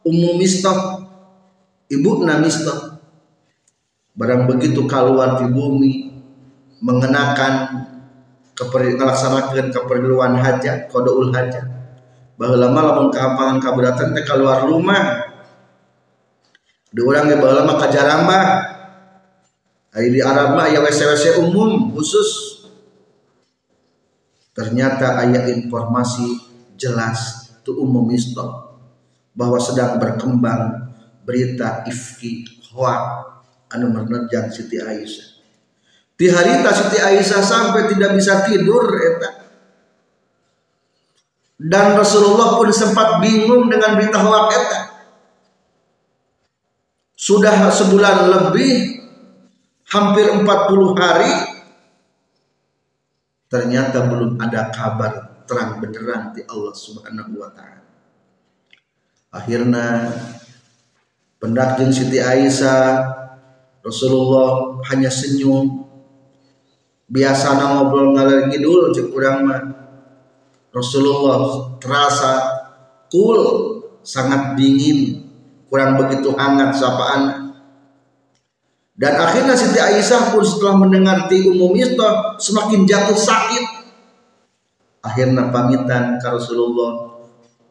Ummu 0.05 0.41
Mistah 0.41 1.05
ibu 1.93 2.25
Mistah 2.25 2.97
barang 4.17 4.49
begitu 4.49 4.89
keluar 4.89 5.41
di 5.41 5.47
bumi 5.53 5.93
mengenakan 6.81 7.85
melaksanakan 8.57 9.69
keperluan 9.69 10.41
hajat 10.41 10.89
kodoul 10.89 11.29
hajat. 11.29 11.65
Bahwa 12.35 12.57
lama 12.59 12.81
lamun 12.83 13.09
keampangan 13.15 13.63
kaberatan 13.63 14.17
teh 14.17 14.25
keluar 14.27 14.67
rumah. 14.67 15.29
Dua 16.95 17.11
orang 17.11 17.27
ge 17.31 17.37
baheula 17.39 17.63
mah. 17.67 17.77
kajaramba 17.79 18.39
Hari 19.95 20.11
di 20.11 20.19
Arab 20.19 20.59
mah 20.59 20.67
ya 20.67 20.83
WC-WC 20.83 21.39
umum 21.39 21.95
khusus. 21.95 22.59
Ternyata 24.51 25.23
ayat 25.23 25.47
informasi 25.55 26.35
jelas 26.75 27.51
itu 27.63 27.79
umum 27.79 28.11
istok 28.11 28.75
bahwa 29.39 29.59
sedang 29.63 30.03
berkembang 30.03 30.91
berita 31.23 31.87
ifki 31.87 32.43
hoa 32.75 33.23
anu 33.71 33.95
menerjang 33.95 34.51
Siti 34.51 34.83
Aisyah. 34.83 35.29
Di 36.19 36.27
hari 36.27 36.59
Siti 36.63 36.99
Aisyah 36.99 37.43
sampai 37.43 37.87
tidak 37.91 38.19
bisa 38.19 38.43
tidur 38.51 38.99
eta. 38.99 39.31
Dan 41.55 41.95
Rasulullah 41.95 42.59
pun 42.59 42.67
sempat 42.75 43.23
bingung 43.23 43.71
dengan 43.71 43.95
berita 43.95 44.19
hoak 44.19 44.47
eta. 44.51 44.81
Sudah 47.15 47.71
sebulan 47.71 48.27
lebih 48.27 48.94
hampir 49.95 50.27
40 50.27 50.99
hari 50.99 51.33
ternyata 53.47 54.11
belum 54.11 54.35
ada 54.43 54.75
kabar 54.75 55.47
terang 55.47 55.79
beneran 55.79 56.35
di 56.35 56.43
Allah 56.51 56.75
Subhanahu 56.75 57.39
wa 57.39 57.55
taala. 57.55 57.87
Akhirnya 59.31 60.11
pendakjeng 61.39 61.95
Siti 61.95 62.19
Aisyah 62.19 63.07
Rasulullah 63.87 64.83
hanya 64.91 65.13
senyum. 65.13 65.87
Biasa 67.07 67.55
ngobrol 67.55 68.17
ngalir 68.19 68.51
ngidul 68.51 68.91
cek 68.91 69.15
urang 69.15 69.47
mah. 69.47 69.63
Rasulullah 70.75 71.71
terasa 71.79 72.33
cool 73.13 73.39
sangat 74.03 74.59
dingin 74.59 75.23
kurang 75.71 75.95
begitu 76.01 76.35
hangat 76.35 76.75
sapaan 76.75 77.44
dan 78.95 79.19
akhirnya 79.19 79.59
Siti 79.59 79.83
Aisyah 79.83 80.31
pun 80.31 80.47
setelah 80.47 80.79
mendengar 80.79 81.27
ti 81.27 81.43
umum 81.43 81.75
itu 81.75 81.99
semakin 82.39 82.87
jatuh 82.87 83.19
sakit. 83.19 83.65
Akhirnya 85.03 85.51
pamitan 85.51 86.17
ke 86.23 86.27
Rasulullah 86.31 87.19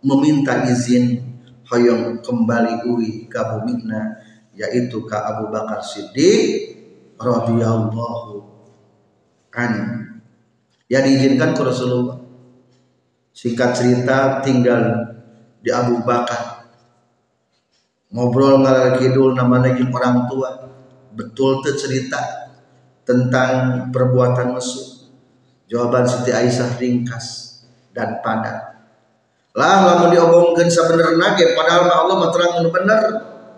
meminta 0.03 0.67
izin 0.67 1.23
hoyong 1.71 2.19
kembali 2.19 2.91
uwi 2.91 3.31
ke 3.31 3.39
bumina 3.39 4.19
yaitu 4.51 4.99
ke 5.07 5.15
Abu 5.15 5.47
Bakar 5.47 5.79
Siddiq 5.79 6.75
radhiyallahu 7.15 8.43
an. 9.55 9.73
Ya 10.91 10.99
diizinkan 10.99 11.55
ke 11.55 11.63
Rasulullah. 11.63 12.19
Singkat 13.33 13.79
cerita 13.79 14.43
tinggal 14.43 15.07
di 15.63 15.71
Abu 15.71 16.03
Bakar. 16.03 16.67
Ngobrol 18.11 18.61
ngalal 18.61 18.99
kidul 18.99 19.33
namanya 19.33 19.73
orang 19.73 20.29
tua 20.29 20.72
betul 21.13 21.61
tuh 21.61 21.77
cerita 21.77 22.49
tentang 23.05 23.87
perbuatan 23.93 24.57
mesum 24.57 24.93
jawaban 25.69 26.05
Siti 26.05 26.31
Aisyah 26.33 26.77
ringkas 26.77 27.57
dan 27.93 28.21
padat. 28.21 28.73
Lah 29.53 29.85
lamun 29.85 30.09
diomongkeun 30.09 30.65
sabenerna 30.65 31.37
ge 31.37 31.53
padahal 31.53 31.85
Allah 31.85 32.29
terang 32.33 32.65
bener 32.73 33.01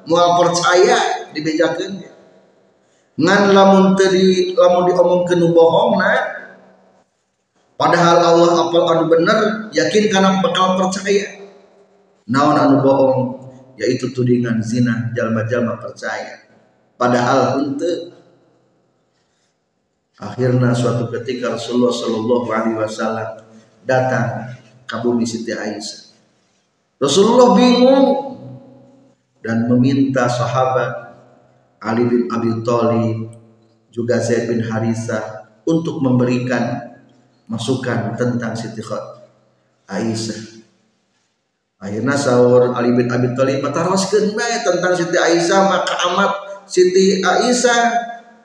moal 0.04 0.44
percaya 0.44 1.32
dibejakeun 1.32 2.04
ngan 3.15 3.41
lamun 3.56 3.96
teu 3.96 4.12
di 4.12 4.52
lamun 4.52 4.91
diomongkeun 4.91 5.39
nu 5.39 5.56
bohongna 5.56 6.12
padahal 7.80 8.20
Allah 8.20 8.68
apal 8.68 8.84
anu 8.91 9.04
bener 9.08 9.72
yakin 9.72 10.12
karena 10.12 10.44
bakal 10.44 10.76
percaya. 10.80 11.48
Naon 12.26 12.58
anu 12.58 12.76
bohong? 12.82 13.20
Yaitu 13.76 14.10
tudingan 14.15 14.63
zina 14.63 15.12
jalma-jalma 15.12 15.76
percaya 15.76 16.44
padahal 16.95 17.63
untuk 17.63 18.15
akhirnya 20.19 20.71
suatu 20.71 21.12
ketika 21.19 21.60
Rasulullah 21.60 21.91
Shallallahu 21.91 22.47
Alaihi 22.51 22.77
Wasallam 22.79 23.29
datang 23.84 24.55
ke 24.88 24.95
bumi 25.03 25.27
Siti 25.27 25.51
Aisyah 25.51 26.05
Rasulullah 26.95 27.60
bingung 27.60 28.08
dan 29.43 29.67
meminta 29.67 30.31
sahabat 30.31 31.05
Ali 31.84 32.08
bin 32.08 32.31
Abi 32.31 32.63
Thalib 32.63 33.36
juga 33.91 34.17
Zaid 34.17 34.47
bin 34.49 34.63
Harithah 34.63 35.53
untuk 35.67 35.99
memberikan 35.99 36.95
masukan 37.45 38.17
tentang 38.17 38.58
Siti 38.58 38.81
Aisyah. 39.86 40.41
Akhirnya 41.77 42.15
sahur 42.17 42.73
Ali 42.73 42.95
bin 42.95 43.12
Abi 43.12 43.38
Thalib 43.38 43.62
mataroskeun 43.62 44.34
bae 44.34 44.63
tentang 44.63 44.95
Siti 44.97 45.19
Aisyah 45.19 45.62
maka 45.67 45.93
amat 46.10 46.31
Siti 46.65 47.21
Aisyah 47.21 47.82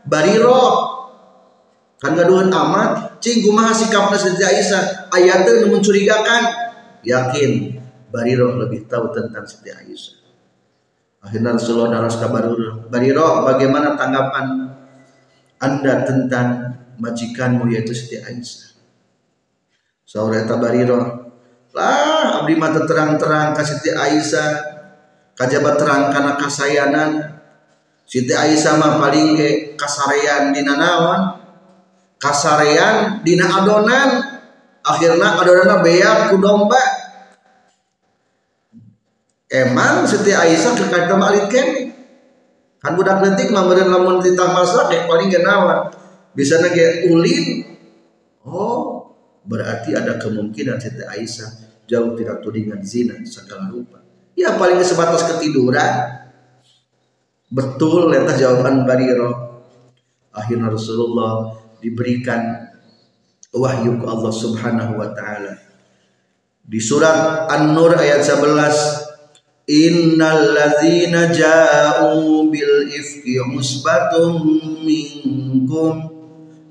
bariro. 0.07 0.65
Kan 2.01 2.17
gaduhan 2.17 2.49
amat. 2.49 3.21
Cing 3.21 3.45
kumaha 3.45 3.73
sikapna 3.73 4.17
Siti 4.17 4.41
Aisyah. 4.41 5.13
Aya 5.13 5.45
teu 5.45 5.69
mencurigakan. 5.69 6.43
Yakin 7.05 7.81
bariro 8.13 8.57
lebih 8.61 8.85
tahu 8.89 9.13
tentang 9.13 9.45
Siti 9.45 9.73
Aisyah. 9.73 10.21
Akhirnya 11.21 11.53
Rasulullah 11.53 12.01
daras 12.01 12.17
bariro 12.17 12.89
bariro 12.89 13.45
bagaimana 13.45 13.93
tanggapan 13.93 14.73
anda 15.61 16.09
tentang 16.09 16.49
majikanmu 16.97 17.69
yaitu 17.69 17.93
Siti 17.93 18.17
Aisyah? 18.17 18.73
Sahur 20.09 20.33
eta 20.33 20.57
bariro 20.57 21.31
lah 21.71 22.43
abdi 22.43 22.59
mata 22.59 22.83
terang-terang 22.83 23.55
ka 23.55 23.63
Siti 23.63 23.93
Aisyah. 23.95 24.69
Kajabat 25.41 25.81
terang 25.81 26.13
karena 26.13 26.37
kasayanan 26.37 27.40
Siti 28.11 28.35
Aisyah 28.35 28.75
mah 28.75 28.99
paling 28.99 29.39
ke 29.39 29.79
kasarean 29.79 30.51
dina 30.51 30.75
naon? 30.75 31.39
Kasarean 32.19 33.23
dina 33.23 33.47
adonan. 33.47 34.43
Akhirnya 34.83 35.39
adonan 35.39 35.79
beak 35.79 36.35
ku 36.35 36.43
domba. 36.43 36.83
Emang 39.47 40.11
Siti 40.11 40.35
Aisyah 40.35 40.75
ke 40.75 40.91
kata 40.91 41.15
malit 41.15 41.47
kan 41.55 41.69
kan 42.83 42.99
budak 42.99 43.23
letik 43.23 43.55
memberi 43.55 43.87
lamun 43.87 44.19
ditang 44.19 44.59
masak 44.59 44.91
paling 45.07 45.31
genawan 45.31 45.95
bisa 46.35 46.59
nage 46.59 47.07
ulin. 47.15 47.63
Oh 48.43 49.15
berarti 49.47 49.95
ada 49.95 50.19
kemungkinan 50.19 50.83
Siti 50.83 51.07
Aisyah 51.07 51.87
jauh 51.87 52.19
tidak 52.19 52.43
tudingan 52.43 52.83
zina 52.83 53.15
segala 53.23 53.71
rupa. 53.71 54.03
Ya 54.35 54.59
paling 54.59 54.83
sebatas 54.83 55.31
ketiduran 55.31 56.20
betul 57.51 58.09
letah 58.09 58.39
jawaban 58.39 58.87
Bariro 58.87 59.51
akhirnya 60.31 60.71
Rasulullah 60.71 61.59
diberikan 61.83 62.71
wahyu 63.51 63.99
ke 63.99 64.07
Allah 64.07 64.33
subhanahu 64.33 64.95
wa 64.95 65.11
ta'ala. 65.11 65.59
Di 66.71 66.79
surat 66.79 67.51
An-Nur 67.51 67.99
ayat 67.99 68.23
11 68.23 69.11
Innal 69.71 70.51
ladzina 70.51 71.31
ja'u 71.31 72.51
bil 72.51 72.91
ifki 72.91 73.39
musbatum 73.47 74.43
minkum 74.83 76.11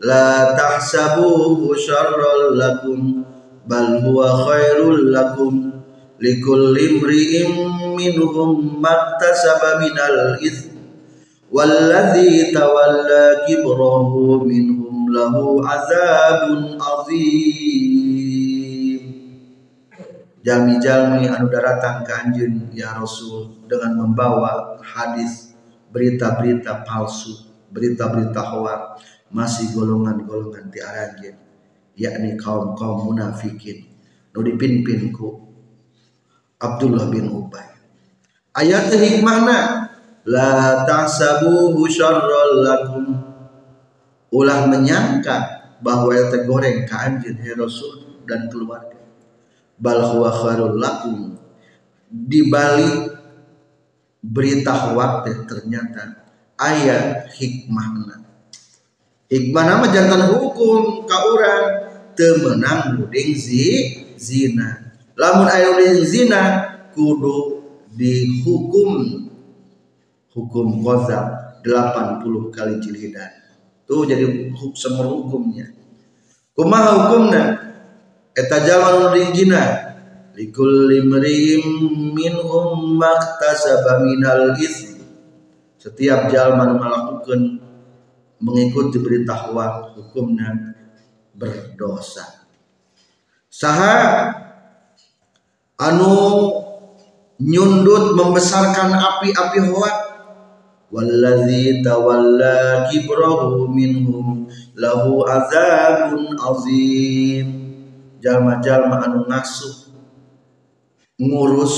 la 0.04 0.52
tahsabuhu 0.52 1.72
syarral 1.80 2.60
lakum 2.60 3.24
bal 3.64 4.04
huwa 4.04 4.52
khairul 4.52 5.16
lakum 5.16 5.80
likulli 6.20 7.00
imri'in 7.00 7.52
minhum 7.96 8.84
maktasaba 8.84 9.80
minal 9.80 10.36
ith 10.44 10.69
walladhi 11.50 12.54
tawalla 12.54 13.46
kibrahu 13.50 14.46
minhum 14.46 15.10
lahu 15.10 15.62
azabun 15.66 16.78
azim 16.78 17.82
jalmi-jalmi 20.46 21.28
anu 21.28 21.50
daratang 21.50 22.06
ka 22.06 22.26
anjeun 22.26 22.70
ya 22.72 22.94
Rasul 22.98 23.66
dengan 23.66 23.98
membawa 23.98 24.78
hadis 24.82 25.58
berita-berita 25.90 26.86
palsu 26.86 27.50
berita-berita 27.70 28.42
hoax 28.42 29.02
masih 29.30 29.74
golongan-golongan 29.78 30.74
di 30.74 30.80
arajin 30.82 31.36
yakni 32.00 32.40
kaum-kaum 32.40 33.12
munafikin. 33.12 33.84
Nu 34.32 34.40
dipimpin 34.40 35.12
ku 35.12 35.36
Abdullah 36.64 37.12
bin 37.12 37.28
Ubay. 37.28 37.68
Ayat 38.56 38.88
hikmahna 38.96 39.89
la 40.30 40.86
tahsabuhu 40.86 41.90
syarral 41.90 42.62
lakum. 42.62 43.06
Ulah 44.30 44.70
menyangka 44.70 45.66
bahwa 45.82 46.14
yang 46.14 46.30
tergoreng 46.30 46.86
ke 46.86 46.94
anjin 46.94 47.34
ya 47.42 47.58
Rasul 47.58 48.22
dan 48.30 48.46
keluarga. 48.46 49.02
Bal 49.82 50.06
huwa 50.06 50.30
khairul 50.30 50.78
lakum. 50.78 51.34
Di 52.10 52.46
balik 52.46 53.10
berita 54.22 54.94
waktu 54.94 55.50
ternyata 55.50 56.30
ayat 56.58 57.34
hikmahna 57.38 58.20
Iqbal 59.30 59.62
nama 59.62 59.86
jantan 59.94 60.26
hukum 60.26 61.06
ka 61.06 61.18
urang 61.30 61.66
temenang 62.18 62.98
nuding 62.98 63.38
zi 63.38 63.94
zina. 64.18 64.90
Lamun 65.14 65.46
aya 65.46 65.78
zina 66.02 66.66
kudu 66.98 67.62
dihukum 67.94 69.29
hukum 70.36 70.82
qazab 70.86 71.60
80 71.66 72.56
kali 72.56 72.76
jilhidan. 72.82 73.32
Tuh 73.86 74.06
jadi 74.06 74.54
hukum 74.54 74.72
semua 74.78 75.10
hukumnya. 75.10 75.70
Kumaha 76.54 76.90
hukumna? 77.06 77.44
Eta 78.38 78.62
jalma 78.64 79.10
nuding 79.10 79.34
zina 79.34 79.64
likulli 80.38 81.04
mri'im 81.04 81.66
minhum 82.14 82.96
maktasaba 82.96 84.06
minal 84.06 84.56
itsm. 84.56 85.02
Setiap 85.80 86.30
jalma 86.30 86.76
melakukan 86.76 87.60
mengikuti 88.40 89.04
berita 89.04 89.36
hoak 89.36 90.00
hukumnya 90.00 90.76
berdosa 91.36 92.40
saha 93.60 94.32
anu 95.76 96.16
nyundut 97.44 98.16
membesarkan 98.16 98.96
api-api 98.96 99.60
hoak 99.68 99.96
wallazi 100.90 101.86
tawalla 101.86 102.90
kibrahu 102.90 103.70
minhum 103.70 104.50
lahu 104.74 105.22
azabun 105.26 106.34
azim 106.38 107.48
jalma-jalma 108.20 109.06
anu 109.06 109.30
ngasuh 109.30 109.94
ngurus 111.22 111.76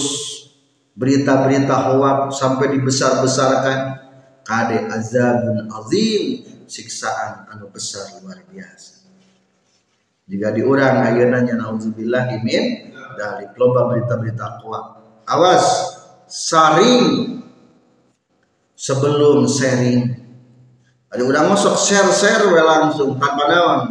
berita-berita 0.95 1.91
hoak 1.91 2.31
sampai 2.31 2.77
dibesar-besarkan 2.77 3.99
kade 4.47 4.79
azabun 4.87 5.67
azim 5.67 6.47
siksaan 6.71 7.51
anu 7.51 7.67
besar 7.67 8.07
luar 8.23 8.39
biasa. 8.47 9.03
Jika 10.31 10.55
diurang 10.55 11.03
ayeuna 11.03 11.43
nya 11.43 11.59
naudzubillah 11.59 12.31
imin 12.39 12.95
dari 13.19 13.51
lomba 13.59 13.91
berita-berita 13.91 14.63
kuat 14.63 14.83
awas 15.27 15.65
saring 16.31 17.40
sebelum 18.81 19.45
sharing. 19.45 20.17
Ada 21.13 21.21
udah 21.21 21.43
masuk 21.53 21.77
share 21.77 22.09
share 22.09 22.49
we 22.49 22.57
langsung 22.57 23.19
tanpa 23.21 23.45
naon 23.45 23.81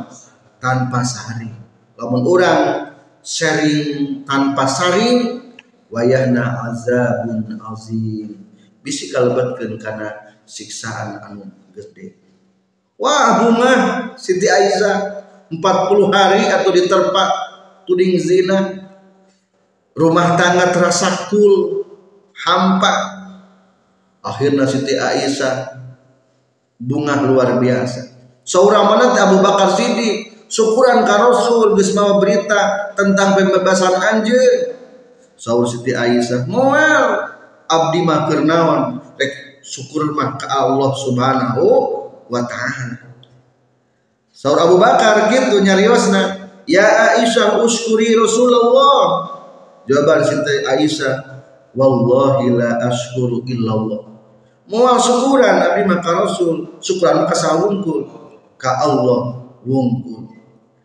tanpa 0.59 1.05
saring 1.07 1.53
lamun 1.95 2.25
orang 2.27 2.91
sharing 3.23 4.25
tanpa 4.27 4.67
saring 4.67 5.53
wayahna 5.95 6.67
azabun 6.67 7.55
azim. 7.71 8.35
Bisi 8.81 9.13
kalebetkeun 9.13 9.79
kana 9.79 10.35
siksaan 10.49 11.23
anu 11.23 11.47
gede. 11.77 12.17
Wah 12.97 13.45
bunga 13.45 13.73
Siti 14.17 14.49
Aisyah 14.49 14.97
40 15.53 15.61
hari 16.09 16.43
atau 16.51 16.73
diterpa 16.73 17.25
tuding 17.85 18.17
zina. 18.17 18.89
Rumah 19.93 20.41
tangga 20.41 20.73
terasa 20.73 21.29
kul 21.29 21.85
hampa 22.33 23.20
akhirnya 24.21 24.65
Siti 24.69 24.97
Aisyah 24.97 25.81
bunga 26.81 27.21
luar 27.25 27.61
biasa. 27.61 28.17
Seorang 28.45 28.89
mana 28.89 29.13
Abu 29.17 29.45
Bakar 29.45 29.77
Siddiq 29.77 30.49
syukuran 30.49 31.05
ka 31.05 31.21
Rasul 31.29 31.77
geus 31.77 31.93
berita 31.95 32.93
tentang 32.97 33.37
pembebasan 33.37 33.95
anjir 34.01 34.77
saur 35.37 35.65
Siti 35.69 35.93
Aisyah 35.93 36.49
moal 36.49 37.31
abdi 37.69 38.01
mah 38.03 38.29
keur 38.29 38.43
naon? 38.45 39.01
Rek 39.17 39.63
syukur 39.65 40.13
mah 40.17 40.37
ka 40.41 40.49
Allah 40.49 40.91
Subhanahu 40.97 41.65
wa 42.27 42.43
ta'ala. 42.45 43.13
Saur 44.33 44.57
Abu 44.57 44.81
Bakar 44.81 45.29
gitu 45.29 45.61
nyariosna 45.61 46.49
ya 46.65 47.17
Aisyah 47.17 47.61
uskuri 47.61 48.17
Rasulullah. 48.17 49.37
Jawaban 49.85 50.25
Siti 50.25 50.65
Aisyah 50.65 51.40
wallahi 51.75 52.55
la 52.55 52.81
ashkuru 52.91 53.47
illallah. 53.47 54.11
Moal 54.71 54.97
syukuran 55.03 55.59
abdi 55.59 55.83
maka 55.87 56.15
Rasul 56.15 56.79
syukuran 56.79 57.27
maka 57.27 57.35
sawungkul 57.35 58.07
ka 58.55 58.87
Allah 58.87 59.51
wungkul 59.67 60.31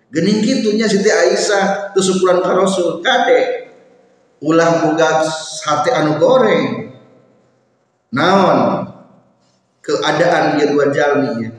gening 0.10 0.42
kitunya 0.42 0.90
Siti 0.90 1.12
Aisyah 1.12 1.94
tu 1.94 2.02
syukuran 2.02 2.42
ka 2.42 2.56
Rasul. 2.56 3.04
Kade 3.06 3.70
ulah 4.42 4.86
boga 4.86 5.22
sate 5.26 5.94
anu 5.94 6.18
goreng. 6.18 6.92
Naon? 8.16 8.90
Keadaan 9.86 10.58
dia 10.58 10.72
dua 10.74 10.90
jalmi 10.90 11.46
ya. 11.46 11.52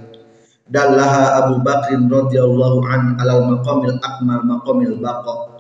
Dallaha 0.67 1.47
Abu 1.47 1.63
Bakrin 1.63 2.11
radhiyallahu 2.11 2.83
an 2.91 3.15
alal 3.23 3.47
maqamil 3.55 4.03
akmal 4.03 4.43
maqamil 4.43 4.99
baqa 4.99 5.56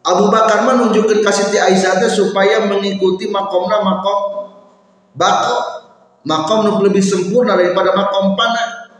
Abu 0.00 0.32
Bakar 0.32 0.64
menunjukkan 0.64 1.20
kasih 1.20 1.52
Siti 1.52 1.58
Aisyah 1.60 2.00
supaya 2.08 2.64
mengikuti 2.64 3.28
makomna 3.28 3.84
makom 3.84 4.20
bako. 5.12 5.58
Makom 6.24 6.84
lebih 6.84 7.00
sempurna 7.00 7.56
daripada 7.56 7.92
makom 7.96 8.36
panah. 8.36 8.92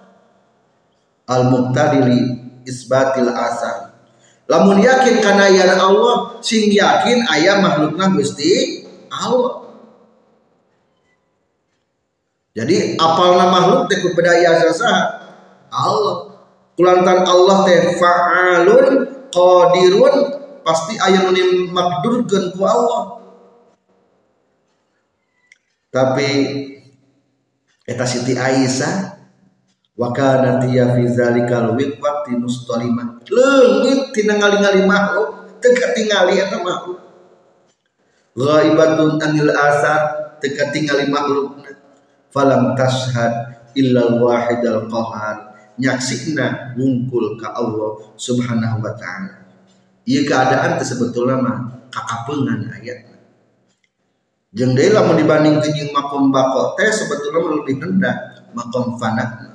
Al 1.30 1.48
muqtadili 1.48 2.20
isbatil 2.68 3.32
asar 3.32 3.90
lamun 4.50 4.82
yakin 4.82 5.22
karena 5.22 5.46
ya 5.46 5.78
Allah 5.78 6.42
sing 6.42 6.74
yakin 6.74 7.22
ayah 7.38 7.62
makhlukna 7.62 8.10
Gusti 8.18 8.82
Allah. 9.14 9.70
Jadi 12.50 12.98
apalna 12.98 13.46
makhluk 13.46 13.86
teh 13.86 14.02
bedaya 14.10 14.58
sasa 14.58 14.90
Allah. 15.70 16.34
Kulantan 16.74 17.22
Allah 17.22 17.62
teh 17.62 17.94
fa'alun 17.94 18.86
qadirun 19.30 20.14
pasti 20.64 20.96
aya 21.00 21.28
nu 21.28 21.70
makdurkeun 21.72 22.54
ku 22.54 22.62
Allah. 22.64 23.20
Tapi 25.90 26.30
eta 27.82 28.04
Siti 28.06 28.38
Aisyah 28.38 29.18
wa 29.98 30.14
kana 30.14 30.62
tiya 30.62 30.94
fi 30.94 31.02
zalikal 31.10 31.74
waqti 31.74 32.38
mustalimah 32.38 33.26
leungit 33.26 34.14
tina 34.14 34.38
ngali-ngali 34.38 34.86
makhluk 34.86 35.58
teu 35.58 35.74
katingali 35.74 36.38
eta 36.38 36.62
makhluk. 36.62 37.02
Ghaibatun 38.38 39.18
anil 39.18 39.50
asar 39.50 40.38
teu 40.38 40.54
katingali 40.54 41.10
makhlukna. 41.10 41.74
Falam 42.30 42.78
tashhad 42.78 43.66
illa 43.74 44.14
wahid 44.22 44.62
al 44.62 44.86
qahar. 44.86 45.36
Nyaksina 45.80 46.76
wungkul 46.76 47.40
ke 47.40 47.48
Allah 47.48 48.12
subhanahu 48.20 48.84
wa 48.84 48.92
ta'ala 49.00 49.40
iya 50.04 50.20
keadaan 50.24 50.80
sebetulnya 50.80 51.36
mah 51.40 51.56
kakapengan 51.90 52.70
ayat 52.80 53.08
jeng 54.50 54.74
deui 54.74 54.90
mau 54.94 55.14
dibanding 55.14 55.60
jeung 55.60 55.90
makom 55.94 56.32
bako 56.32 56.74
teh 56.78 56.90
sebetulnya 56.90 57.62
lebih 57.62 57.78
rendah 57.78 58.16
makom 58.56 58.96
fana 58.98 59.50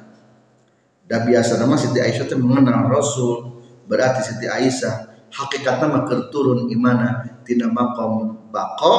dan 1.05 1.21
biasa 1.25 1.62
nama 1.62 1.77
Siti 1.77 2.01
Aisyah 2.01 2.25
teh 2.25 2.38
mengenal 2.38 2.89
Rasul 2.89 3.62
berarti 3.86 4.25
Siti 4.25 4.49
Aisyah 4.49 5.29
hakikatnya 5.29 5.86
mah 5.91 6.03
turun 6.31 6.71
imana 6.71 7.41
tina 7.43 7.69
makom 7.69 8.49
bako 8.49 8.95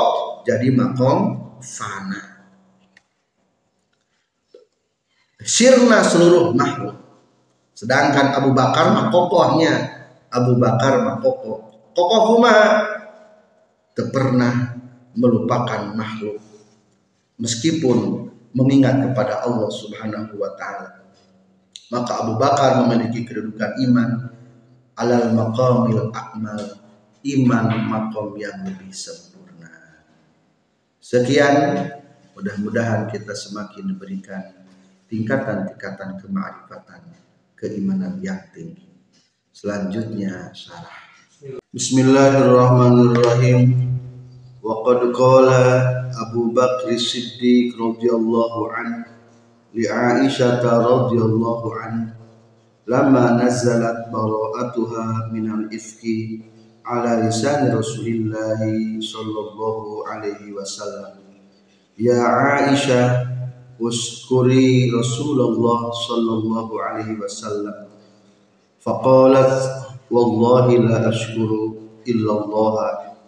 jadi 0.47 0.71
makom 0.71 1.47
fana. 1.59 2.37
Sirna 5.47 6.03
seluruh 6.03 6.51
makhluk 6.59 7.07
Sedangkan 7.77 8.33
Abu 8.33 8.57
Bakar 8.57 8.89
mah 8.97 9.13
kokohnya. 9.13 9.96
Abu 10.33 10.59
Bakar 10.59 11.03
mah 11.03 11.17
kokoh. 11.23 11.91
Kokoh 11.97 12.21
kuma 12.37 12.55
pernah 13.97 14.77
melupakan 15.17 15.97
makhluk. 15.97 16.41
Meskipun 17.37 18.29
mengingat 18.57 19.01
kepada 19.05 19.45
Allah 19.45 19.69
Subhanahu 19.69 20.41
wa 20.41 20.51
taala. 20.57 21.05
Maka 21.93 22.25
Abu 22.25 22.41
Bakar 22.41 22.83
memiliki 22.85 23.29
kedudukan 23.29 23.77
iman 23.89 24.33
alal 24.97 25.31
maqamil 25.37 26.09
akmal 26.11 26.81
iman 27.27 27.67
makom 27.87 28.39
yang 28.41 28.65
lebih 28.65 28.91
sempurna. 28.91 30.01
Sekian, 30.99 31.87
mudah-mudahan 32.33 33.13
kita 33.13 33.37
semakin 33.37 33.93
diberikan 33.93 34.43
tingkatan-tingkatan 35.07 36.19
kemarifatan 36.19 37.03
keimanan 37.55 38.19
yang 38.25 38.41
tinggi 38.51 38.86
selanjutnya 39.57 40.53
syarah 40.53 41.01
Bismillahirrahmanirrahim. 41.73 43.73
Wa 44.61 44.85
qad 44.85 45.01
qala 45.17 45.65
Abu 46.13 46.53
Bakr 46.53 46.93
Siddiq 46.97 47.77
radhiyallahu 47.77 48.73
an 48.73 49.05
li 49.77 49.85
Aisyah 49.85 50.61
radhiyallahu 50.61 51.69
an 51.77 52.17
lama 52.89 53.37
nazalat 53.41 54.09
bara'atuha 54.09 55.33
minal 55.33 55.69
ifki 55.73 56.45
ala 56.85 57.25
lisan 57.25 57.73
Rasulillah 57.73 58.61
sallallahu 59.01 60.05
alaihi 60.05 60.53
wasallam. 60.53 61.17
Ya 62.01 62.21
Aisyah 62.61 63.25
uskuri 63.77 64.89
Rasulullah 64.93 65.93
sallallahu 65.93 66.73
alaihi 66.77 67.21
wasallam 67.21 67.96
faqalat 68.87 69.51
wallahi 70.15 70.79
la 70.79 71.11
ashkuru 71.11 71.75
illallah 72.07 73.19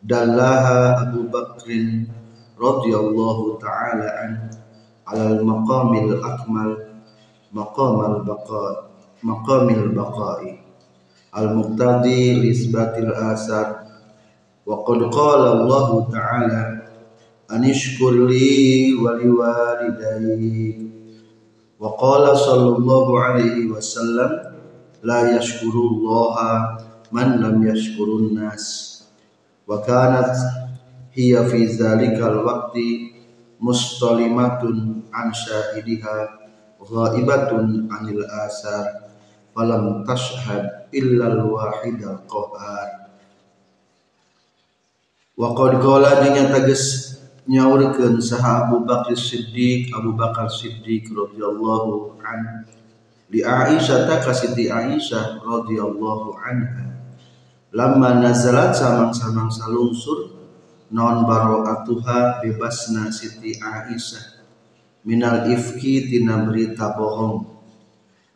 dallaha 0.00 1.04
Abu 1.04 1.28
Bakrin 1.28 2.08
radhiyallahu 2.56 3.60
taala 3.60 4.08
an 4.24 4.48
alal 5.04 5.44
maqamil 5.44 6.24
akmal 6.24 6.72
maqamal 7.52 8.24
baqa 8.24 8.88
maqamil 9.20 9.92
baqai. 9.92 10.64
Al 11.36 11.52
muqtadi 11.52 12.40
lisbatil 12.40 13.12
asar 13.12 13.84
wa 14.64 14.80
qad 14.88 15.04
qala 15.12 15.60
Allah 15.60 15.88
taala 16.08 16.62
anishkur 17.52 18.24
li 18.24 18.96
wa 18.96 19.20
liwalidayya 19.20 20.80
wa 21.76 21.92
qala 22.00 22.32
sallallahu 22.32 23.12
alaihi 23.20 23.68
wasallam 23.68 24.53
la 25.04 25.36
yashkurullaha 25.36 26.80
man 27.12 27.38
lam 27.44 27.60
yashkurun 27.60 28.32
nas. 28.34 28.90
Wa 29.68 29.84
kanat 29.84 30.32
hiya 31.14 31.44
fi 31.46 31.68
zalikal 31.68 32.42
waqti 32.42 33.14
mustalimatun 33.62 35.06
an 35.14 35.28
syahidiha 35.30 36.44
ghaibatun 36.84 37.88
anil 37.88 38.24
asar 38.44 39.08
falam 39.56 40.04
tashhad 40.04 40.90
illa 40.92 41.32
al-wahid 41.32 42.02
al-qahar 42.02 43.08
wa 45.38 45.54
qad 45.56 45.80
qala 45.80 46.20
dinya 46.20 46.50
tages 46.52 47.16
nyaurkeun 47.48 48.20
saha 48.20 48.68
Abu 48.68 48.84
Bakar 48.84 49.16
Siddiq 49.16 49.94
Abu 49.96 50.12
Bakar 50.12 50.50
Siddiq 50.50 51.08
radhiyallahu 51.08 52.20
an 52.20 52.68
li 53.30 53.40
Aisyah 53.40 54.08
ta 54.08 54.20
kasiti 54.20 54.68
Aisyah 54.68 55.40
radhiyallahu 55.40 56.36
anha. 56.40 56.84
Lamma 57.74 58.22
nazalat 58.22 58.74
samang-samang 58.76 59.50
salungsur 59.50 60.34
non 60.94 61.26
baro'atuha 61.26 62.44
bebasna 62.44 63.08
Siti 63.14 63.56
Aisyah. 63.56 64.44
Minal 65.04 65.48
ifki 65.52 66.08
tina 66.08 66.44
berita 66.48 66.96
bohong. 66.96 67.44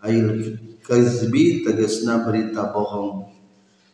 Ail 0.04 0.56
kazbi 0.84 1.64
tegasna 1.64 2.22
berita 2.22 2.70
bohong. 2.70 3.28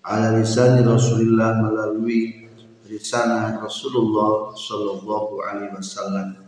Ala 0.05 0.37
lisan 0.37 0.85
Rasulullah 0.85 1.57
melalui 1.65 2.45
sana 3.01 3.57
Rasulullah 3.59 4.53
sallallahu 4.53 5.41
alaihi 5.43 5.73
wasallam 5.73 6.44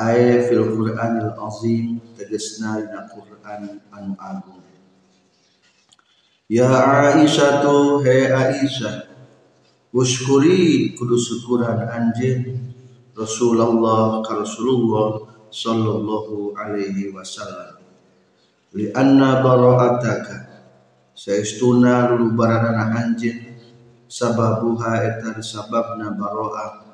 ayat 0.00 0.48
fil 0.48 0.64
Qur'anil 0.72 1.36
azim 1.36 2.00
tegasna 2.16 2.80
dina 2.80 3.04
Qur'an 3.12 3.84
anu 3.92 4.12
agung. 4.16 4.64
Ya 6.48 6.66
Aisyah 6.66 7.60
tu 7.62 8.00
he 8.02 8.26
Aisyah 8.26 9.06
Uskuri 9.90 10.94
kudu 10.94 11.18
syukuran 11.18 11.82
anjeun 11.90 12.74
Rasulullah 13.14 14.22
ka 14.22 14.38
Rasulullah 14.38 15.26
sallallahu 15.50 16.54
alaihi 16.54 17.10
wasallam. 17.10 17.82
Li 18.70 18.86
anna 18.94 19.42
bara'ataka 19.42 20.62
saestuna 21.10 22.06
lulu 22.14 22.38
baranana 22.38 23.02
anjeun 23.02 23.58
sababuha 24.06 25.06
eta 25.06 25.38
sababna 25.42 26.14
baro'ah 26.14 26.89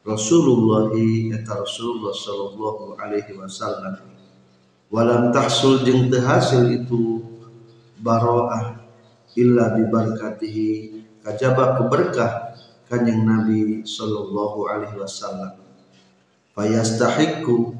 Rasulullah 0.00 0.88
eta 0.96 1.60
Rasulullah 1.60 2.16
sallallahu 2.16 2.96
alaihi 2.96 3.36
wasallam 3.36 4.00
walam 4.88 5.28
tahsul 5.28 5.84
jeung 5.84 6.08
teu 6.08 6.24
hasil 6.24 6.72
itu 6.72 7.20
baro'ah 8.00 8.80
illa 9.36 9.76
bibarkatihi 9.76 11.04
kajaba 11.20 11.76
keberkah 11.76 12.56
kanjeng 12.88 13.28
Nabi 13.28 13.84
sallallahu 13.84 14.66
alaihi 14.66 14.96
wasallam. 14.96 15.60
Fayastahiqu 16.56 17.76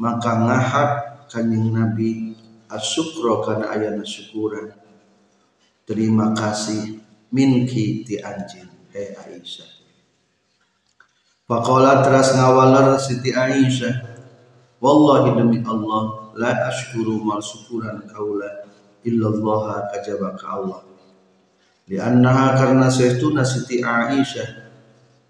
maka 0.00 0.40
ngahak 0.40 0.90
kanjeng 1.28 1.68
Nabi 1.70 2.32
asyukra 2.72 3.44
kana 3.44 3.64
ayana 3.76 4.02
syukuran. 4.08 4.72
Terima 5.84 6.32
kasih 6.32 6.96
minki 7.28 8.08
ti 8.08 8.16
anjin 8.24 8.68
eh 8.96 9.12
Aisyah 9.16 9.77
Faqala 11.48 12.04
teras 12.04 12.36
ngawalar 12.36 13.00
Siti 13.00 13.32
Aisyah 13.32 14.04
Wallahi 14.84 15.32
demi 15.32 15.64
Allah 15.64 16.28
la 16.36 16.68
ashkuru 16.68 17.24
mal 17.24 17.40
syukuran 17.40 18.04
kaula 18.04 18.68
illallah 19.00 19.88
kajaba 19.88 20.36
ka 20.36 20.60
Allah. 20.60 20.84
Liannaha 21.88 22.52
karena 22.52 22.92
saestuna 22.92 23.48
Siti 23.48 23.80
Aisyah 23.80 24.68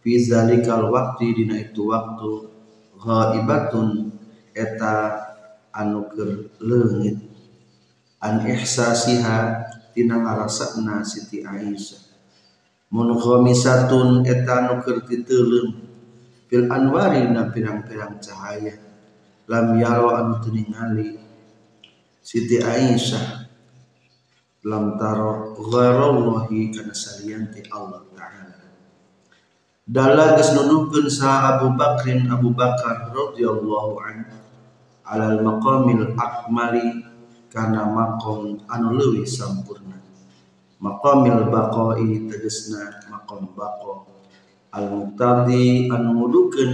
fi 0.02 0.18
zalikal 0.18 0.90
waqti 0.90 1.38
dina 1.38 1.54
itu 1.54 1.86
waktu 1.86 2.50
ghaibatun 2.98 4.10
eta 4.58 5.22
anu 5.70 6.10
keur 6.10 6.50
leungit. 6.58 7.24
An 8.18 8.42
ihsasiha 8.42 9.70
tina 9.94 10.18
ngarasana 10.18 11.06
Siti 11.06 11.46
Aisyah. 11.46 12.02
Mun 12.90 13.14
khamisatun 13.14 14.26
eta 14.26 14.66
anu 14.66 14.82
keur 14.82 15.06
titeuleuh 15.06 15.87
fil 16.48 16.66
anwari 16.72 17.28
na 17.28 17.52
pirang-pirang 17.52 18.16
cahaya. 18.18 18.74
Lam 19.48 19.76
yaro 19.80 20.12
anu 20.16 20.40
tuningali 20.44 21.16
Siti 22.24 22.60
Aisyah. 22.60 23.48
Lam 24.68 25.00
taro 25.00 25.56
ghairallahi 25.56 26.68
kana 26.74 26.92
salianti 26.92 27.64
Allah 27.72 28.04
Ta'ala. 28.12 28.68
Dala 29.88 30.36
geus 30.36 30.52
nuduhkeun 30.52 31.08
sa 31.08 31.56
Abu 31.56 31.72
Bakrin 31.72 32.28
Abu 32.28 32.52
Bakar 32.52 33.08
radhiyallahu 33.08 33.92
anhu 34.04 34.36
alal 35.08 35.40
maqamil 35.40 36.12
akmali 36.12 37.00
kana 37.48 37.88
maqam 37.88 38.60
anu 38.68 38.88
leuwih 38.92 39.24
sampurna. 39.24 39.96
Maqamil 40.84 41.48
baqai 41.48 42.28
tegesna 42.28 43.08
maqam 43.08 43.48
baqa 43.56 44.07
al-muqtadi 44.72 45.88
anu 45.88 46.08
ngudukeun 46.18 46.70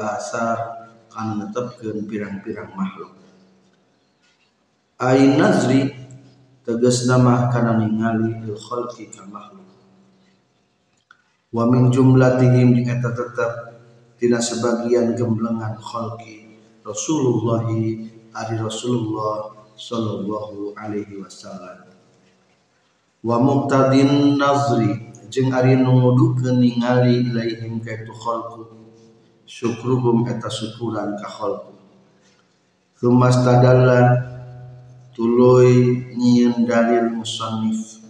asar 0.00 0.58
kan 1.10 1.36
netepkeun 1.36 2.06
pirang-pirang 2.08 2.72
makhluk. 2.72 3.12
Ai 5.00 5.36
nazri 5.36 5.90
tegasna 6.64 7.16
mah 7.18 7.50
kana 7.52 7.76
ningali 7.76 8.40
il 8.44 8.56
khalqi 8.56 9.10
ka 9.10 9.24
makhluk. 9.26 9.68
Wa 11.50 11.66
min 11.66 11.90
jumlatihim 11.90 12.86
eta 12.86 13.10
tetep 13.10 13.52
tina 14.20 14.38
sebagian 14.38 15.18
gemblengan 15.18 15.74
khalqi 15.80 16.46
Rasulullah 16.86 17.66
ari 18.36 18.56
Rasulullah 18.60 19.52
sallallahu 19.74 20.76
alaihi 20.78 21.18
wasallam. 21.18 21.90
Wa 23.20 23.36
muqtadin 23.36 24.38
nazri 24.38 25.10
jeung 25.30 25.54
ari 25.54 25.78
nu 25.78 25.94
ngudukeun 26.02 26.58
ningali 26.58 27.30
ilaihim 27.30 27.78
ka 27.78 27.94
itu 27.94 28.12
syukruhum 29.46 30.26
eta 30.26 30.50
syukuran 30.50 31.14
ka 31.14 31.28
khalqu 31.30 31.70
Thumma 33.00 33.32
stadalla 33.32 34.00
tuluy 35.16 36.04
nyieun 36.18 36.68
dalil 36.68 37.14
musannif 37.16 38.02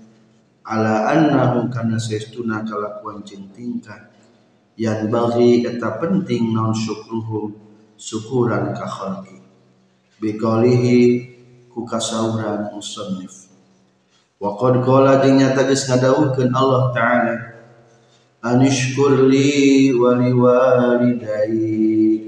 ala 0.66 1.06
annahu 1.14 1.70
kana 1.70 1.94
saestuna 1.94 2.66
kalakuan 2.66 3.22
jeung 3.22 3.52
tingkah 3.54 4.10
yang 4.74 5.06
bagi 5.12 5.62
eta 5.62 6.00
penting 6.00 6.50
non 6.50 6.74
syukruhum 6.74 7.54
syukuran 7.94 8.72
ka 8.72 8.88
khalqi. 8.88 9.38
Biqalihi 10.18 10.98
ku 11.70 11.86
kasauran 11.86 12.74
musannif 12.74 13.49
wa 14.40 14.56
qad 14.56 14.80
qala 14.80 15.20
jeung 15.20 15.36
nyata 15.36 15.68
geus 15.68 15.84
ngadawuhkeun 15.84 16.48
Allah 16.56 16.88
taala 16.96 17.36
anishkur 18.40 19.28
li 19.28 19.92
wa 19.92 20.16
li 20.16 20.32
walidayk 20.32 22.24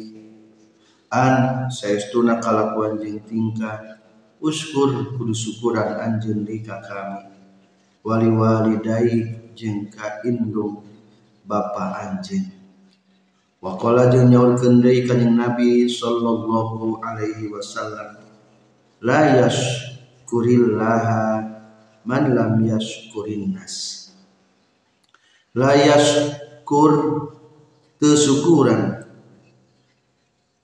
an 1.12 1.68
saestuna 1.68 2.40
kalakuan 2.40 2.96
jeung 3.00 3.20
tingkah? 3.28 4.00
Uskur 4.42 5.14
kudu 5.14 5.30
syukuran 5.30 6.02
anjeun 6.02 6.42
li 6.42 6.66
ka 6.66 6.82
kami. 6.82 7.30
Wali 8.02 8.26
walidai 8.26 9.38
jeung 9.54 9.86
ka 9.86 10.18
indung 10.26 10.82
bapa 11.46 12.02
anjeun. 12.02 12.50
Wa 13.62 13.78
qala 13.78 14.10
jeung 14.10 14.34
nyaurkeun 14.34 14.82
deui 14.82 15.06
kanjing 15.06 15.38
Nabi 15.38 15.86
sallallahu 15.86 16.98
alaihi 17.06 17.54
wasallam 17.54 18.18
la 18.98 19.46
yashkurillaha 19.46 21.51
man 22.02 22.34
lam 22.34 22.58
yashkurin 22.62 23.54
nas. 23.54 24.08
La 25.54 25.76
yashkur 25.76 26.92
kesyukuran. 28.00 29.04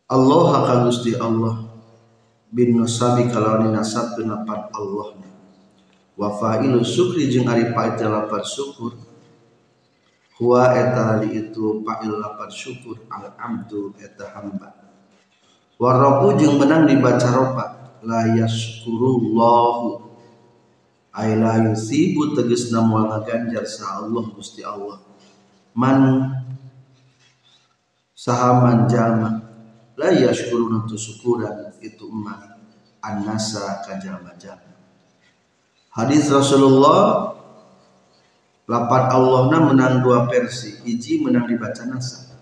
Allah 0.09 0.46
akan 0.64 0.79
Gusti 0.88 1.12
Allah. 1.18 1.68
Bin 2.48 2.81
nusabi 2.81 3.29
kalau 3.29 3.61
nasab 3.68 4.16
penapat 4.16 4.72
Allah 4.72 5.20
wa 6.18 6.33
fa'ilu 6.35 6.81
syukri 6.81 7.29
jeung 7.29 7.44
ari 7.44 7.68
syukur. 8.48 8.96
Huwa 10.40 10.72
eta 10.72 11.20
itu 11.29 11.83
fa'il 11.85 12.14
lapat 12.14 12.48
syukur 12.48 13.05
al 13.12 13.37
abdu 13.37 13.92
eta 14.01 14.33
hamba. 14.33 14.72
Warabu 15.77 16.40
jeung 16.40 16.57
menang 16.57 16.88
dibaca 16.88 17.29
ropa 17.31 17.64
la 18.01 18.33
yashkurullahu 18.33 20.08
Aila 21.18 21.66
yusibu 21.66 22.38
tegesna 22.38 22.78
moal 22.78 23.11
ngaganjar 23.11 23.66
sa 23.66 23.98
Allah 23.98 24.22
Gusti 24.31 24.62
Allah. 24.62 25.02
Man 25.74 26.31
sahaman 28.14 28.87
jalma 28.87 29.42
la 29.98 30.11
yashkuruna 30.14 30.87
tu 30.87 30.94
syukuran 30.94 31.74
itu 31.83 32.07
emak 32.07 32.59
annasa 32.98 33.83
ka 33.87 33.94
jalma-jalma 33.98 34.74
hadis 35.94 36.26
Rasulullah 36.26 37.35
lapat 38.66 39.11
Allahna 39.14 39.70
menang 39.70 40.02
dua 40.02 40.26
versi 40.26 40.83
hiji 40.83 41.24
menang 41.24 41.48
dibaca 41.48 41.83
nasa. 41.88 42.38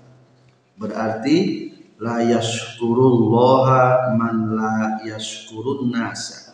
Berarti 0.77 1.71
la 1.97 2.21
yashkurullaha 2.21 4.13
man 4.17 4.53
la 4.53 5.01
yashkurun 5.05 5.89
nasa 5.89 6.46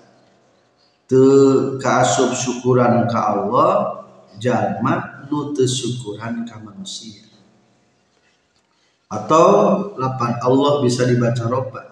teu 1.12 1.76
kaasup 1.76 2.32
syukuran 2.32 3.04
ka 3.04 3.36
Allah 3.36 4.00
jalma 4.40 5.28
nu 5.28 5.52
teu 5.52 5.68
syukuran 5.68 6.48
ka 6.48 6.56
manusia. 6.56 7.28
Atau 9.12 9.92
lapan 10.00 10.40
Allah 10.40 10.80
bisa 10.80 11.04
dibaca 11.04 11.44
roba 11.52 11.84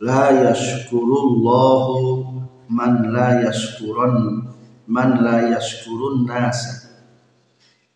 la 0.00 0.32
yashkurullahu 0.48 2.24
man 2.72 3.12
la 3.12 3.44
yashkurun 3.44 4.48
man 4.88 5.20
la 5.20 5.52
yashkurun 5.52 6.24
nasa. 6.24 6.88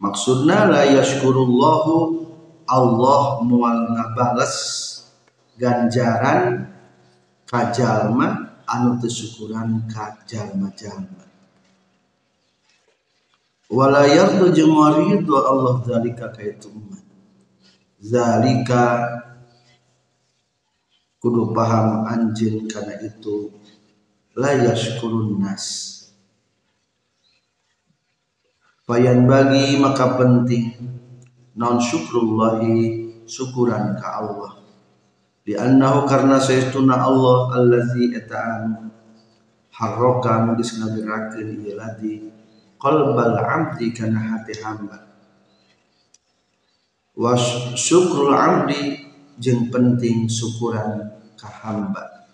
Maksudna 0.04 0.68
la 0.68 0.84
yashkurullahu 0.84 2.28
Allah 2.68 3.40
mual 3.40 3.88
ngabales 3.96 4.52
ganjaran 5.56 6.68
kajalma 7.48 8.51
anu 8.72 8.96
tersyukuran 8.96 9.84
ka 9.92 10.24
jalma-jalma 10.24 11.28
wala 13.72 14.04
yardu 14.04 14.52
jeung 14.52 14.76
Allah 14.76 15.74
zalika 15.80 16.28
ka 16.28 16.44
itu 16.44 16.68
umat. 16.68 17.00
Zalika 18.02 18.84
kudu 21.16 21.56
paham 21.56 22.04
anjin 22.04 22.68
karena 22.68 23.00
itu 23.00 23.48
la 24.36 24.52
yashkurun 24.60 25.40
nas. 25.40 25.88
Payan 28.84 29.24
bagi 29.24 29.80
maka 29.80 30.20
penting 30.20 30.76
non 31.56 31.80
syukrullahi 31.80 33.08
syukuran 33.24 33.96
ka 33.96 34.20
Allah 34.20 34.61
di 35.42 35.58
annahu 35.58 36.06
karena 36.06 36.38
saestuna 36.38 37.02
Allah 37.02 37.50
allazi 37.58 38.14
eta'an 38.14 38.90
harrokan 39.74 40.54
geus 40.54 40.78
ngagerakeun 40.78 41.48
ieu 41.66 41.74
ladi 41.74 42.30
qalbal 42.78 43.34
abdi 43.38 43.90
kana 43.90 44.20
hati 44.22 44.54
hamba. 44.62 44.98
Wa 47.18 47.34
syukrul 47.74 48.30
abdi 48.30 49.02
jeung 49.42 49.70
penting 49.70 50.30
syukuran 50.30 51.10
ka 51.34 51.50
hamba. 51.66 52.26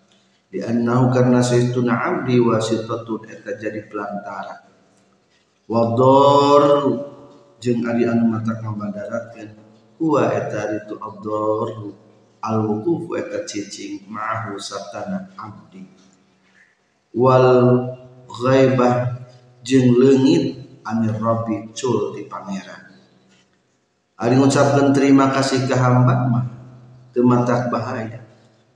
Di 0.49 0.65
annahu 0.65 1.13
karena 1.13 1.41
saestuna 1.45 1.93
abdi 1.97 2.41
wasitatun 2.41 3.29
eta 3.29 3.57
jadi 3.57 3.89
pelantara. 3.89 4.69
Wa 5.69 5.97
jeung 7.59 7.81
ari 7.85 8.05
anu 8.05 8.25
mata 8.29 8.57
ngabadarakeun 8.57 9.51
huwa 9.99 10.31
eta 10.31 10.79
itu 10.79 10.95
ad 10.95 11.27
al 12.49 12.65
wukuf 12.65 13.13
eta 13.21 13.45
cicing 13.45 14.09
ma'ahu 14.09 14.57
satana 14.57 15.29
abdi. 15.37 15.85
Wal 17.13 17.85
ghaibah 18.25 19.21
jeung 19.61 20.01
leungit 20.01 20.57
anir 20.89 21.21
rabbi 21.21 21.69
cul 21.77 22.17
di 22.17 22.25
pangeran. 22.25 22.89
Ari 24.17 24.35
ngucapkeun 24.41 24.97
terima 24.97 25.29
kasih 25.29 25.69
ke 25.69 25.77
hamba 25.77 26.25
mah 26.25 26.47
teu 27.13 27.29
bahaya. 27.69 28.25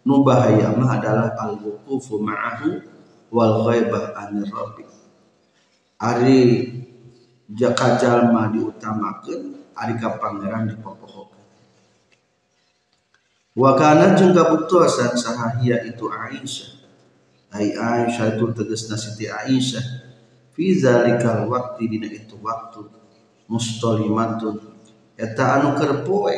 Nu 0.04 0.20
bahaya 0.20 0.68
mah 0.76 1.00
adalah 1.00 1.32
al 1.40 1.56
wuqufu 1.56 2.20
ma'ahu 2.20 2.68
wal 3.32 3.64
ghaibah 3.64 4.12
anir 4.20 4.52
rabbi. 4.52 4.84
Ari 5.96 6.38
jaka 7.48 7.96
jalma 7.96 8.52
diutamakeun 8.52 9.72
ari 9.72 9.94
ka 9.96 10.20
pangeran 10.20 10.68
dipopohokeun 10.68 11.11
wa 13.52 13.76
kana 13.76 14.16
jeung 14.16 14.32
kabuktosan 14.32 15.12
sahahia 15.12 15.84
itu 15.84 16.08
Aisyah. 16.08 16.70
Ai 17.52 17.76
Aisyah 17.76 18.36
itu 18.36 18.48
tegasna 18.56 18.96
Siti 18.96 19.28
Aisyah. 19.28 19.84
Fi 20.52 20.72
zalikal 20.76 21.48
waqti 21.48 21.84
dina 21.88 22.08
itu 22.08 22.36
waktu. 22.40 22.88
Mustalimatun 23.48 24.72
eta 25.20 25.60
anu 25.60 25.76
keur 25.76 26.00
poe. 26.04 26.36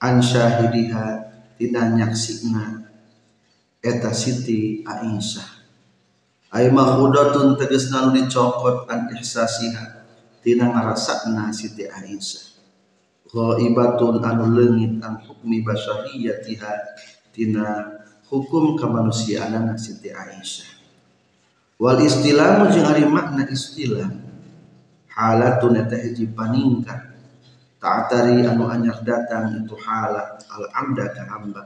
An 0.00 0.20
syahidiha 0.20 1.06
tina 1.56 1.88
nyaksina. 1.88 2.84
Eta 3.80 4.12
Siti 4.12 4.84
Aisyah. 4.84 5.48
Ai 6.52 6.68
mahmudatun 6.68 7.56
tegasna 7.56 8.04
anu 8.04 8.20
dicokot 8.20 8.84
an 8.92 9.08
ihsasiha. 9.16 10.04
Tina 10.44 10.68
ngarasakna 10.68 11.48
Siti 11.52 11.88
Aisyah 11.88 12.49
ghaibatun 13.30 14.18
anu 14.26 14.50
leungit 14.58 14.98
an 15.06 15.22
hukmi 15.22 15.62
basariyatiha 15.62 16.72
tina 17.30 17.86
hukum 18.26 18.74
kemanusiaan 18.74 19.70
Siti 19.78 20.10
Aisyah. 20.10 20.70
Wal 21.78 22.02
istilah 22.02 22.68
jeung 22.74 22.90
ari 22.90 23.06
makna 23.06 23.46
istilah 23.46 24.10
halatun 25.14 25.78
eta 25.80 25.96
hiji 25.96 26.28
paningkat 26.34 27.16
ta'atari 27.80 28.44
anu 28.44 28.68
anyar 28.68 29.00
datang 29.00 29.62
itu 29.62 29.78
halat 29.78 30.42
al 30.50 30.66
amda 30.76 31.08
ka 31.14 31.22
hamba 31.30 31.62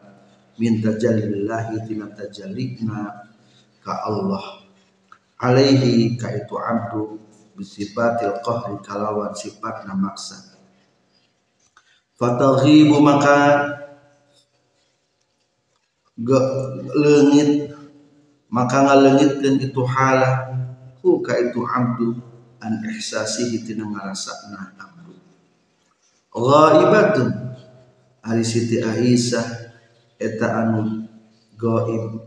min 0.61 0.79
tajallillahi 0.85 1.83
tina 1.89 2.13
tajallina 2.13 3.27
ka 3.81 4.05
Allah. 4.05 4.63
Alaihi 5.41 6.15
ka 6.15 6.31
itu 6.31 6.55
abdu 6.57 7.19
bisifatil 7.59 8.39
qahri 8.45 8.79
kalawan 8.87 9.35
sifatna 9.35 9.99
maksa 9.99 10.54
fataghibu 12.15 13.03
maka 13.03 13.39
lengit 16.95 17.75
maka 18.51 18.87
ngalengitkeun 18.87 19.59
itu 19.59 19.83
hala. 19.83 20.55
Hu 21.05 21.21
ka 21.21 21.37
itu 21.37 21.61
abdu 21.69 22.17
an 22.65 22.81
ihsasihi 22.89 23.61
tina 23.61 23.85
ngarasana 23.85 24.73
abdu. 24.79 25.13
Ghaibatun. 26.33 27.31
Ari 28.25 28.41
Siti 28.41 28.81
Aisyah 28.81 29.45
eta 30.17 30.65
anu 30.65 31.05
gaib 31.61 32.25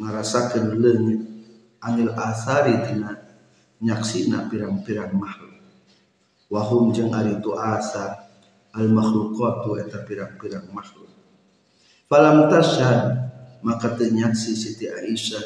ngarasakeun 0.00 0.80
leungit. 0.80 1.20
Anil 1.84 2.16
asari 2.16 2.72
tina 2.88 3.20
nyaksina 3.84 4.48
pirang-pirang 4.48 5.12
makhluk. 5.12 5.60
Wahum 6.48 6.94
jeung 6.96 7.12
ari 7.12 7.36
tu 7.44 7.52
asar 7.52 8.25
al 8.76 8.88
makhluqatu 8.92 9.80
eta 9.80 10.04
pirang-pirang 10.04 10.68
makhluk. 10.70 11.08
Falam 12.06 12.52
tasyad 12.52 13.32
maka 13.64 13.96
tenyaksi 13.96 14.52
Siti 14.52 14.86
Aisyah 14.86 15.42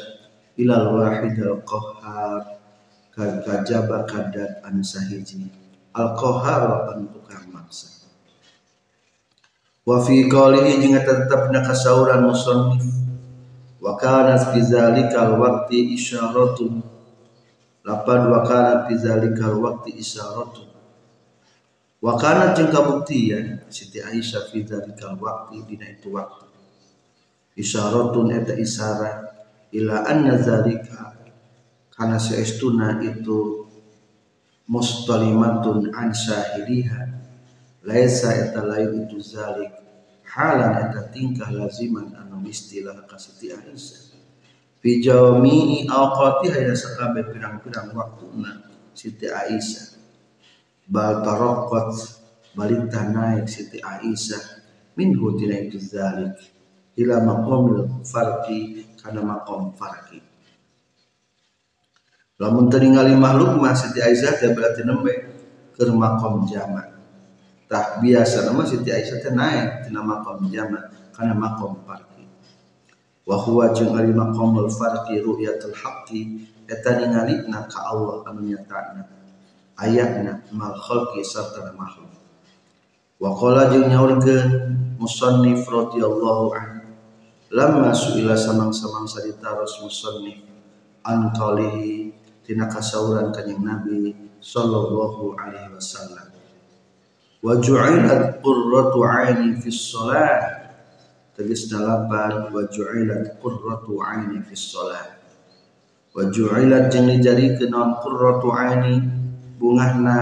ilal 0.59 0.99
wahid 0.99 1.39
al 1.39 1.63
qahhar 1.63 2.59
kajaba 3.15 4.03
kadat 4.03 4.61
an 4.67 4.83
sahiji. 4.83 5.47
Al 5.95 6.13
qahhar 6.19 6.91
an 6.91 7.07
tukang 7.09 7.47
maksa 7.49 8.01
wa 9.81 9.97
fi 9.97 10.29
qawlihi 10.29 10.77
jeung 10.77 10.93
tetepna 11.01 11.65
kasauran 11.65 12.21
musannif 12.21 12.85
wa 13.81 13.97
kana 13.97 14.37
fi 14.37 14.61
zalikal 14.61 15.41
waqti 15.41 15.97
isyaratun. 15.97 16.85
Lapad 17.81 18.29
wa 18.29 18.45
kana 18.45 18.85
fi 18.85 18.93
zalikal 18.93 19.57
waqti 19.57 19.97
wa 22.01 22.17
kana 22.17 22.57
jeung 22.57 22.73
kabuktian 22.73 23.61
Siti 23.69 24.01
Aisyah 24.01 24.49
fi 24.49 24.65
zalikal 24.65 25.15
waqti 25.21 25.61
dina 25.69 25.85
itu 25.85 26.09
waktu. 26.09 26.49
Isyaratun 27.53 28.33
eta 28.33 28.57
isara 28.57 29.29
ila 29.69 30.09
anna 30.09 30.41
zalika 30.41 31.13
karena 31.93 32.17
seestuna 32.17 32.97
itu 33.05 33.69
mustalimatun 34.65 35.93
an 35.93 36.09
syahidiha 36.09 37.21
laisa 37.85 38.33
eta 38.49 38.65
lain 38.65 39.05
itu 39.05 39.21
zalik 39.21 39.69
halan 40.25 40.89
eta 40.89 41.05
tingkah 41.13 41.53
laziman 41.53 42.17
anu 42.17 42.41
istilah 42.49 42.97
kasiti 43.05 43.53
Aisyah. 43.53 44.17
Fi 44.81 44.97
jawmi'i 44.97 45.85
awqati 45.85 46.49
hayya 46.49 46.73
sakabe 46.73 47.29
pirang-pirang 47.29 47.93
waktuna 47.93 48.65
Siti 48.97 49.29
Aisyah 49.29 50.00
bal 50.91 51.23
taraqqat 51.23 52.19
balik 52.51 52.91
naik 52.91 53.47
Siti 53.47 53.79
Aisyah. 53.79 54.59
Minhu 54.99 55.39
tina 55.39 55.55
itu 55.55 55.79
zalik. 55.79 56.35
Ila 56.99 57.23
maqamil 57.23 58.03
farqi 58.03 58.91
kana 58.99 59.23
maqam 59.23 59.71
farqi. 59.79 60.19
Lamun 62.35 62.67
teringali 62.67 63.15
makhluk 63.15 63.55
mah 63.63 63.71
Siti 63.71 64.03
Aisyah 64.03 64.35
teh 64.35 64.51
berarti 64.51 64.83
nembe 64.83 65.13
ke 65.71 65.87
maqam 65.87 66.43
jamak. 66.51 66.91
Tah 67.71 68.03
biasa 68.03 68.51
nama 68.51 68.67
Siti 68.67 68.91
Aisyah 68.91 69.17
teh 69.23 69.31
naik 69.31 69.87
tina 69.87 70.03
maqam 70.03 70.43
jamak 70.51 70.91
kana 71.15 71.31
maqam 71.31 71.79
farqi. 71.87 72.27
Wa 73.23 73.39
huwa 73.39 73.71
jeung 73.71 73.95
ari 73.95 74.11
maqamul 74.11 74.67
farqi 74.67 75.23
ru'yatul 75.23 75.71
haqqi 75.71 76.51
eta 76.67 76.99
ningalina 76.99 77.63
ka 77.71 77.79
Allah 77.95 78.27
anu 78.27 78.43
nyatana 78.43 79.20
ayatna 79.77 80.43
mal 80.51 80.75
khalqi 80.75 81.23
sarta 81.23 81.71
makhluk. 81.77 82.11
Wa 83.21 83.37
qala 83.37 83.69
jeung 83.69 83.87
nyaurkeun 83.87 84.49
musannif 84.97 85.63
radhiyallahu 85.69 86.45
anhu 86.57 86.89
lamma 87.53 87.93
suila 87.93 88.33
samang-samang 88.33 89.05
sarita 89.05 89.53
Rasul 89.53 89.91
musannif 89.91 90.41
an 91.05 91.29
qalihi 91.35 92.11
tina 92.41 92.65
kasauran 92.65 93.29
kanjing 93.29 93.61
Nabi 93.61 94.15
sallallahu 94.41 95.37
alaihi 95.37 95.69
wasallam. 95.75 96.33
Wa 97.41 97.57
ju'ilat 97.57 98.41
qurratu 98.41 99.01
aini 99.01 99.57
fi 99.57 99.69
shalah 99.73 100.61
tegas 101.33 101.65
dalapan 101.69 102.53
wa 102.53 102.61
ju'ilat 102.69 103.41
qurratu 103.41 103.97
aini 103.97 104.45
fi 104.45 104.53
shalah 104.53 105.17
wa 106.13 106.29
ju'ilat 106.29 106.93
jeung 106.93 107.09
dijadikeun 107.09 107.97
qurratu 107.97 108.53
aini 108.53 109.01
bungahna 109.61 110.17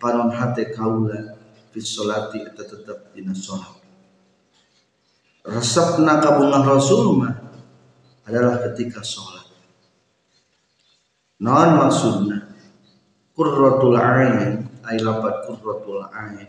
panon 0.00 0.32
hate 0.32 0.72
kaula 0.72 1.36
fi 1.68 1.78
sholati 1.84 2.40
eta 2.48 2.64
tetep 2.64 3.12
dina 3.12 3.36
salat 3.36 3.76
resepna 5.44 6.24
kabungan 6.24 6.64
Rasul 6.64 7.20
mah 7.20 7.34
adalah 8.26 8.62
ketika 8.70 9.02
sholat. 9.02 9.50
Non 11.42 11.70
maksudna? 11.74 12.54
Kurratul 13.34 13.98
ain 13.98 14.62
ay 14.86 15.02
lapat 15.02 15.48
kurratul 15.48 16.06
ain. 16.14 16.46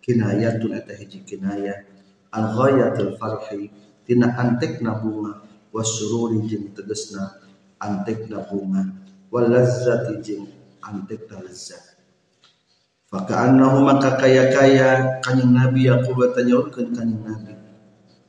Kinayatun 0.00 0.78
eta 0.78 0.94
hiji 0.94 1.26
kinayah 1.26 1.82
an 2.30 2.54
ghayatil 2.54 3.18
farhi 3.18 3.68
tina 4.06 4.38
antekna 4.38 5.02
bunga. 5.02 5.42
Wasururi 5.74 6.46
jeung 6.46 6.70
tegasna 6.74 7.42
antekna 7.82 8.46
bunga. 8.46 8.86
Wal 9.34 9.50
lazzati 9.50 10.22
jeung 10.22 10.46
antekna 10.84 11.44
lazzat 11.44 11.90
Faka'annahu 13.10 13.82
maka 13.82 14.14
kaya-kaya 14.22 15.18
kanjing 15.18 15.50
Nabi 15.50 15.90
yaqulu 15.90 16.30
tanyaurkeun 16.30 16.94
kanjing 16.94 17.26
Nabi. 17.26 17.58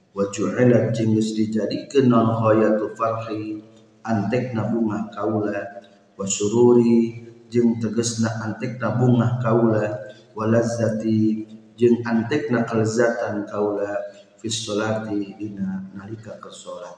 Wa 0.09 0.25
ju'ilat 0.33 0.89
jenggeus 0.89 1.37
dijadikeun 1.37 2.09
non 2.09 2.33
khayatu 2.41 2.89
farhi 2.97 3.61
antekna 4.01 4.73
bunga 4.73 5.05
kaula. 5.13 5.85
Wa 6.17 6.25
sururi 6.25 7.13
jeung 7.53 7.77
tegasna 7.77 8.41
antekna 8.41 8.97
bunga 8.97 9.37
kaula. 9.37 10.01
Wa 10.33 10.49
lazzati 10.49 11.45
jeung 11.77 12.01
antekna 12.01 12.65
kelezatan 12.65 13.45
kaula. 13.45 14.01
Fi 14.41 14.49
sholati 14.49 15.37
dina 15.37 15.93
nalika 15.93 16.41
ke 16.41 16.49
salat 16.49 16.97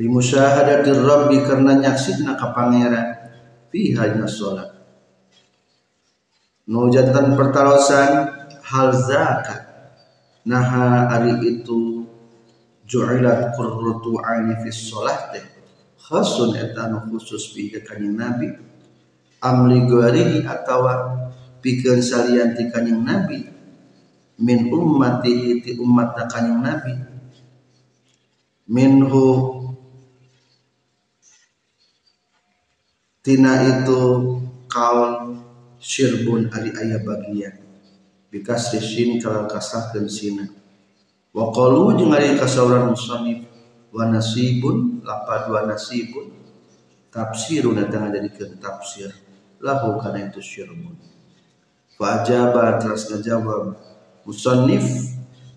li 0.00 0.08
musyahadatir 0.08 1.04
rabbi 1.04 1.44
karena 1.44 1.76
nyaksina 1.76 2.32
ka 2.40 2.56
pangeran 2.56 3.19
fiha 3.70 4.18
na 4.18 4.26
salat 4.26 4.80
nu 6.70 6.86
jantan 6.86 7.34
pertarosan 7.34 8.30
hal 8.62 8.94
zakat. 8.94 9.66
Naha 10.46 11.10
ari 11.10 11.36
itu 11.42 12.06
ju'ilat 12.86 13.52
qurratu 13.58 14.22
aini 14.22 14.54
fi 14.62 14.70
sholat 14.70 15.34
teh. 15.34 15.44
Khasun 16.00 16.56
eta 16.56 16.88
khusus 17.10 17.52
bi 17.52 17.74
kanjeng 17.74 18.14
nabi. 18.14 18.48
Amli 19.42 19.84
guarihi 19.84 20.46
atawa 20.46 21.28
pikeun 21.60 22.00
salian 22.00 22.54
ti 22.54 22.70
nabi. 22.70 23.50
Min 24.40 24.72
ummatihi 24.72 25.60
ti 25.60 25.70
umat 25.76 26.16
kanjing 26.30 26.62
nabi. 26.64 26.94
Minhu 28.70 29.59
tina 33.20 33.60
itu 33.64 34.00
kaul 34.68 35.36
syirbun 35.80 36.52
ari 36.52 36.72
aya 36.76 37.00
bagian 37.00 37.60
bikas 38.32 38.76
sin 38.76 39.20
kalau 39.20 39.48
kasahkeun 39.48 40.06
sina. 40.08 40.46
Wa 41.30 41.54
qalu 41.54 41.94
jeung 42.00 42.10
ari 42.10 42.34
kasauran 42.34 42.90
musannif 42.90 43.46
wa 43.94 44.06
nasibun 44.10 45.04
lapad 45.06 45.46
wa 45.52 45.66
nasibun. 45.66 46.36
Tafsirun 47.10 47.74
datang 47.74 48.14
ke 48.14 48.54
tafsir. 48.62 49.10
Lahu 49.58 49.98
kana 49.98 50.30
itu 50.30 50.38
syirbun 50.38 51.10
fa 52.00 52.24
ajaba 52.24 52.80
terus 52.80 53.12
ngajawab 53.12 53.76
musannif 54.24 54.88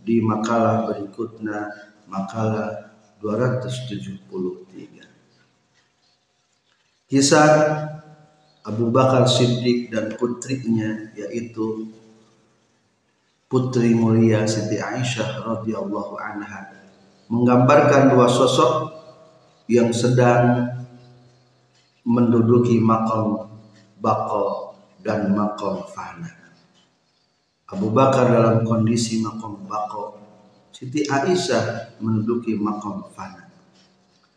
di 0.04 0.20
makalah 0.20 0.92
berikutnya 0.92 1.72
makalah 2.12 2.92
273 3.24 4.28
kisah 7.14 7.46
Abu 8.66 8.90
Bakar 8.90 9.30
Siddiq 9.30 9.94
dan 9.94 10.18
putrinya 10.18 11.14
yaitu 11.14 11.94
putri 13.46 13.94
mulia 13.94 14.50
Siti 14.50 14.82
Aisyah 14.82 15.46
radhiyallahu 15.46 16.18
anha 16.18 16.74
menggambarkan 17.30 18.18
dua 18.18 18.26
sosok 18.26 18.98
yang 19.70 19.94
sedang 19.94 20.74
menduduki 22.02 22.82
makam 22.82 23.46
bako 24.02 24.74
dan 25.06 25.38
makam 25.38 25.86
fana. 25.94 26.34
Abu 27.70 27.94
Bakar 27.94 28.26
dalam 28.26 28.66
kondisi 28.66 29.22
makam 29.22 29.62
bako, 29.70 30.18
Siti 30.74 31.06
Aisyah 31.06 31.94
menduduki 32.02 32.58
makam 32.58 33.06
fana. 33.14 33.54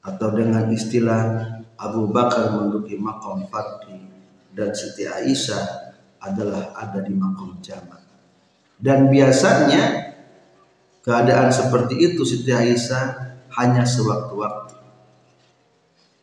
Atau 0.04 0.28
dengan 0.36 0.68
istilah 0.70 1.55
Abu 1.76 2.08
Bakar 2.08 2.56
menduduki 2.56 2.96
makam 2.96 3.44
fardi 3.52 4.00
dan 4.56 4.72
Siti 4.72 5.04
Aisyah 5.04 5.92
adalah 6.24 6.72
ada 6.72 7.04
di 7.04 7.12
makom 7.12 7.60
jamak. 7.60 8.00
Dan 8.80 9.12
biasanya 9.12 10.12
keadaan 11.04 11.52
seperti 11.52 12.00
itu 12.00 12.24
Siti 12.24 12.48
Aisyah 12.48 13.04
hanya 13.60 13.84
sewaktu-waktu. 13.84 14.76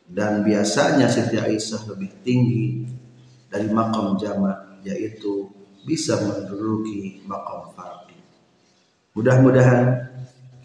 Dan 0.09 0.41
biasanya 0.41 1.05
Siti 1.05 1.37
Aisyah 1.37 1.85
lebih 1.93 2.11
tinggi 2.25 2.89
dari 3.45 3.69
makom 3.69 4.17
jamak 4.17 4.81
yaitu 4.81 5.53
bisa 5.85 6.17
menduduki 6.17 7.21
makom 7.29 7.69
fardi. 7.77 8.17
Mudah-mudahan 9.13 10.09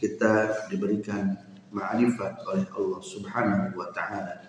kita 0.01 0.64
diberikan 0.72 1.36
ma'rifat 1.68 2.41
oleh 2.49 2.64
Allah 2.72 3.03
Subhanahu 3.05 3.76
wa 3.76 3.93
taala 3.93 4.49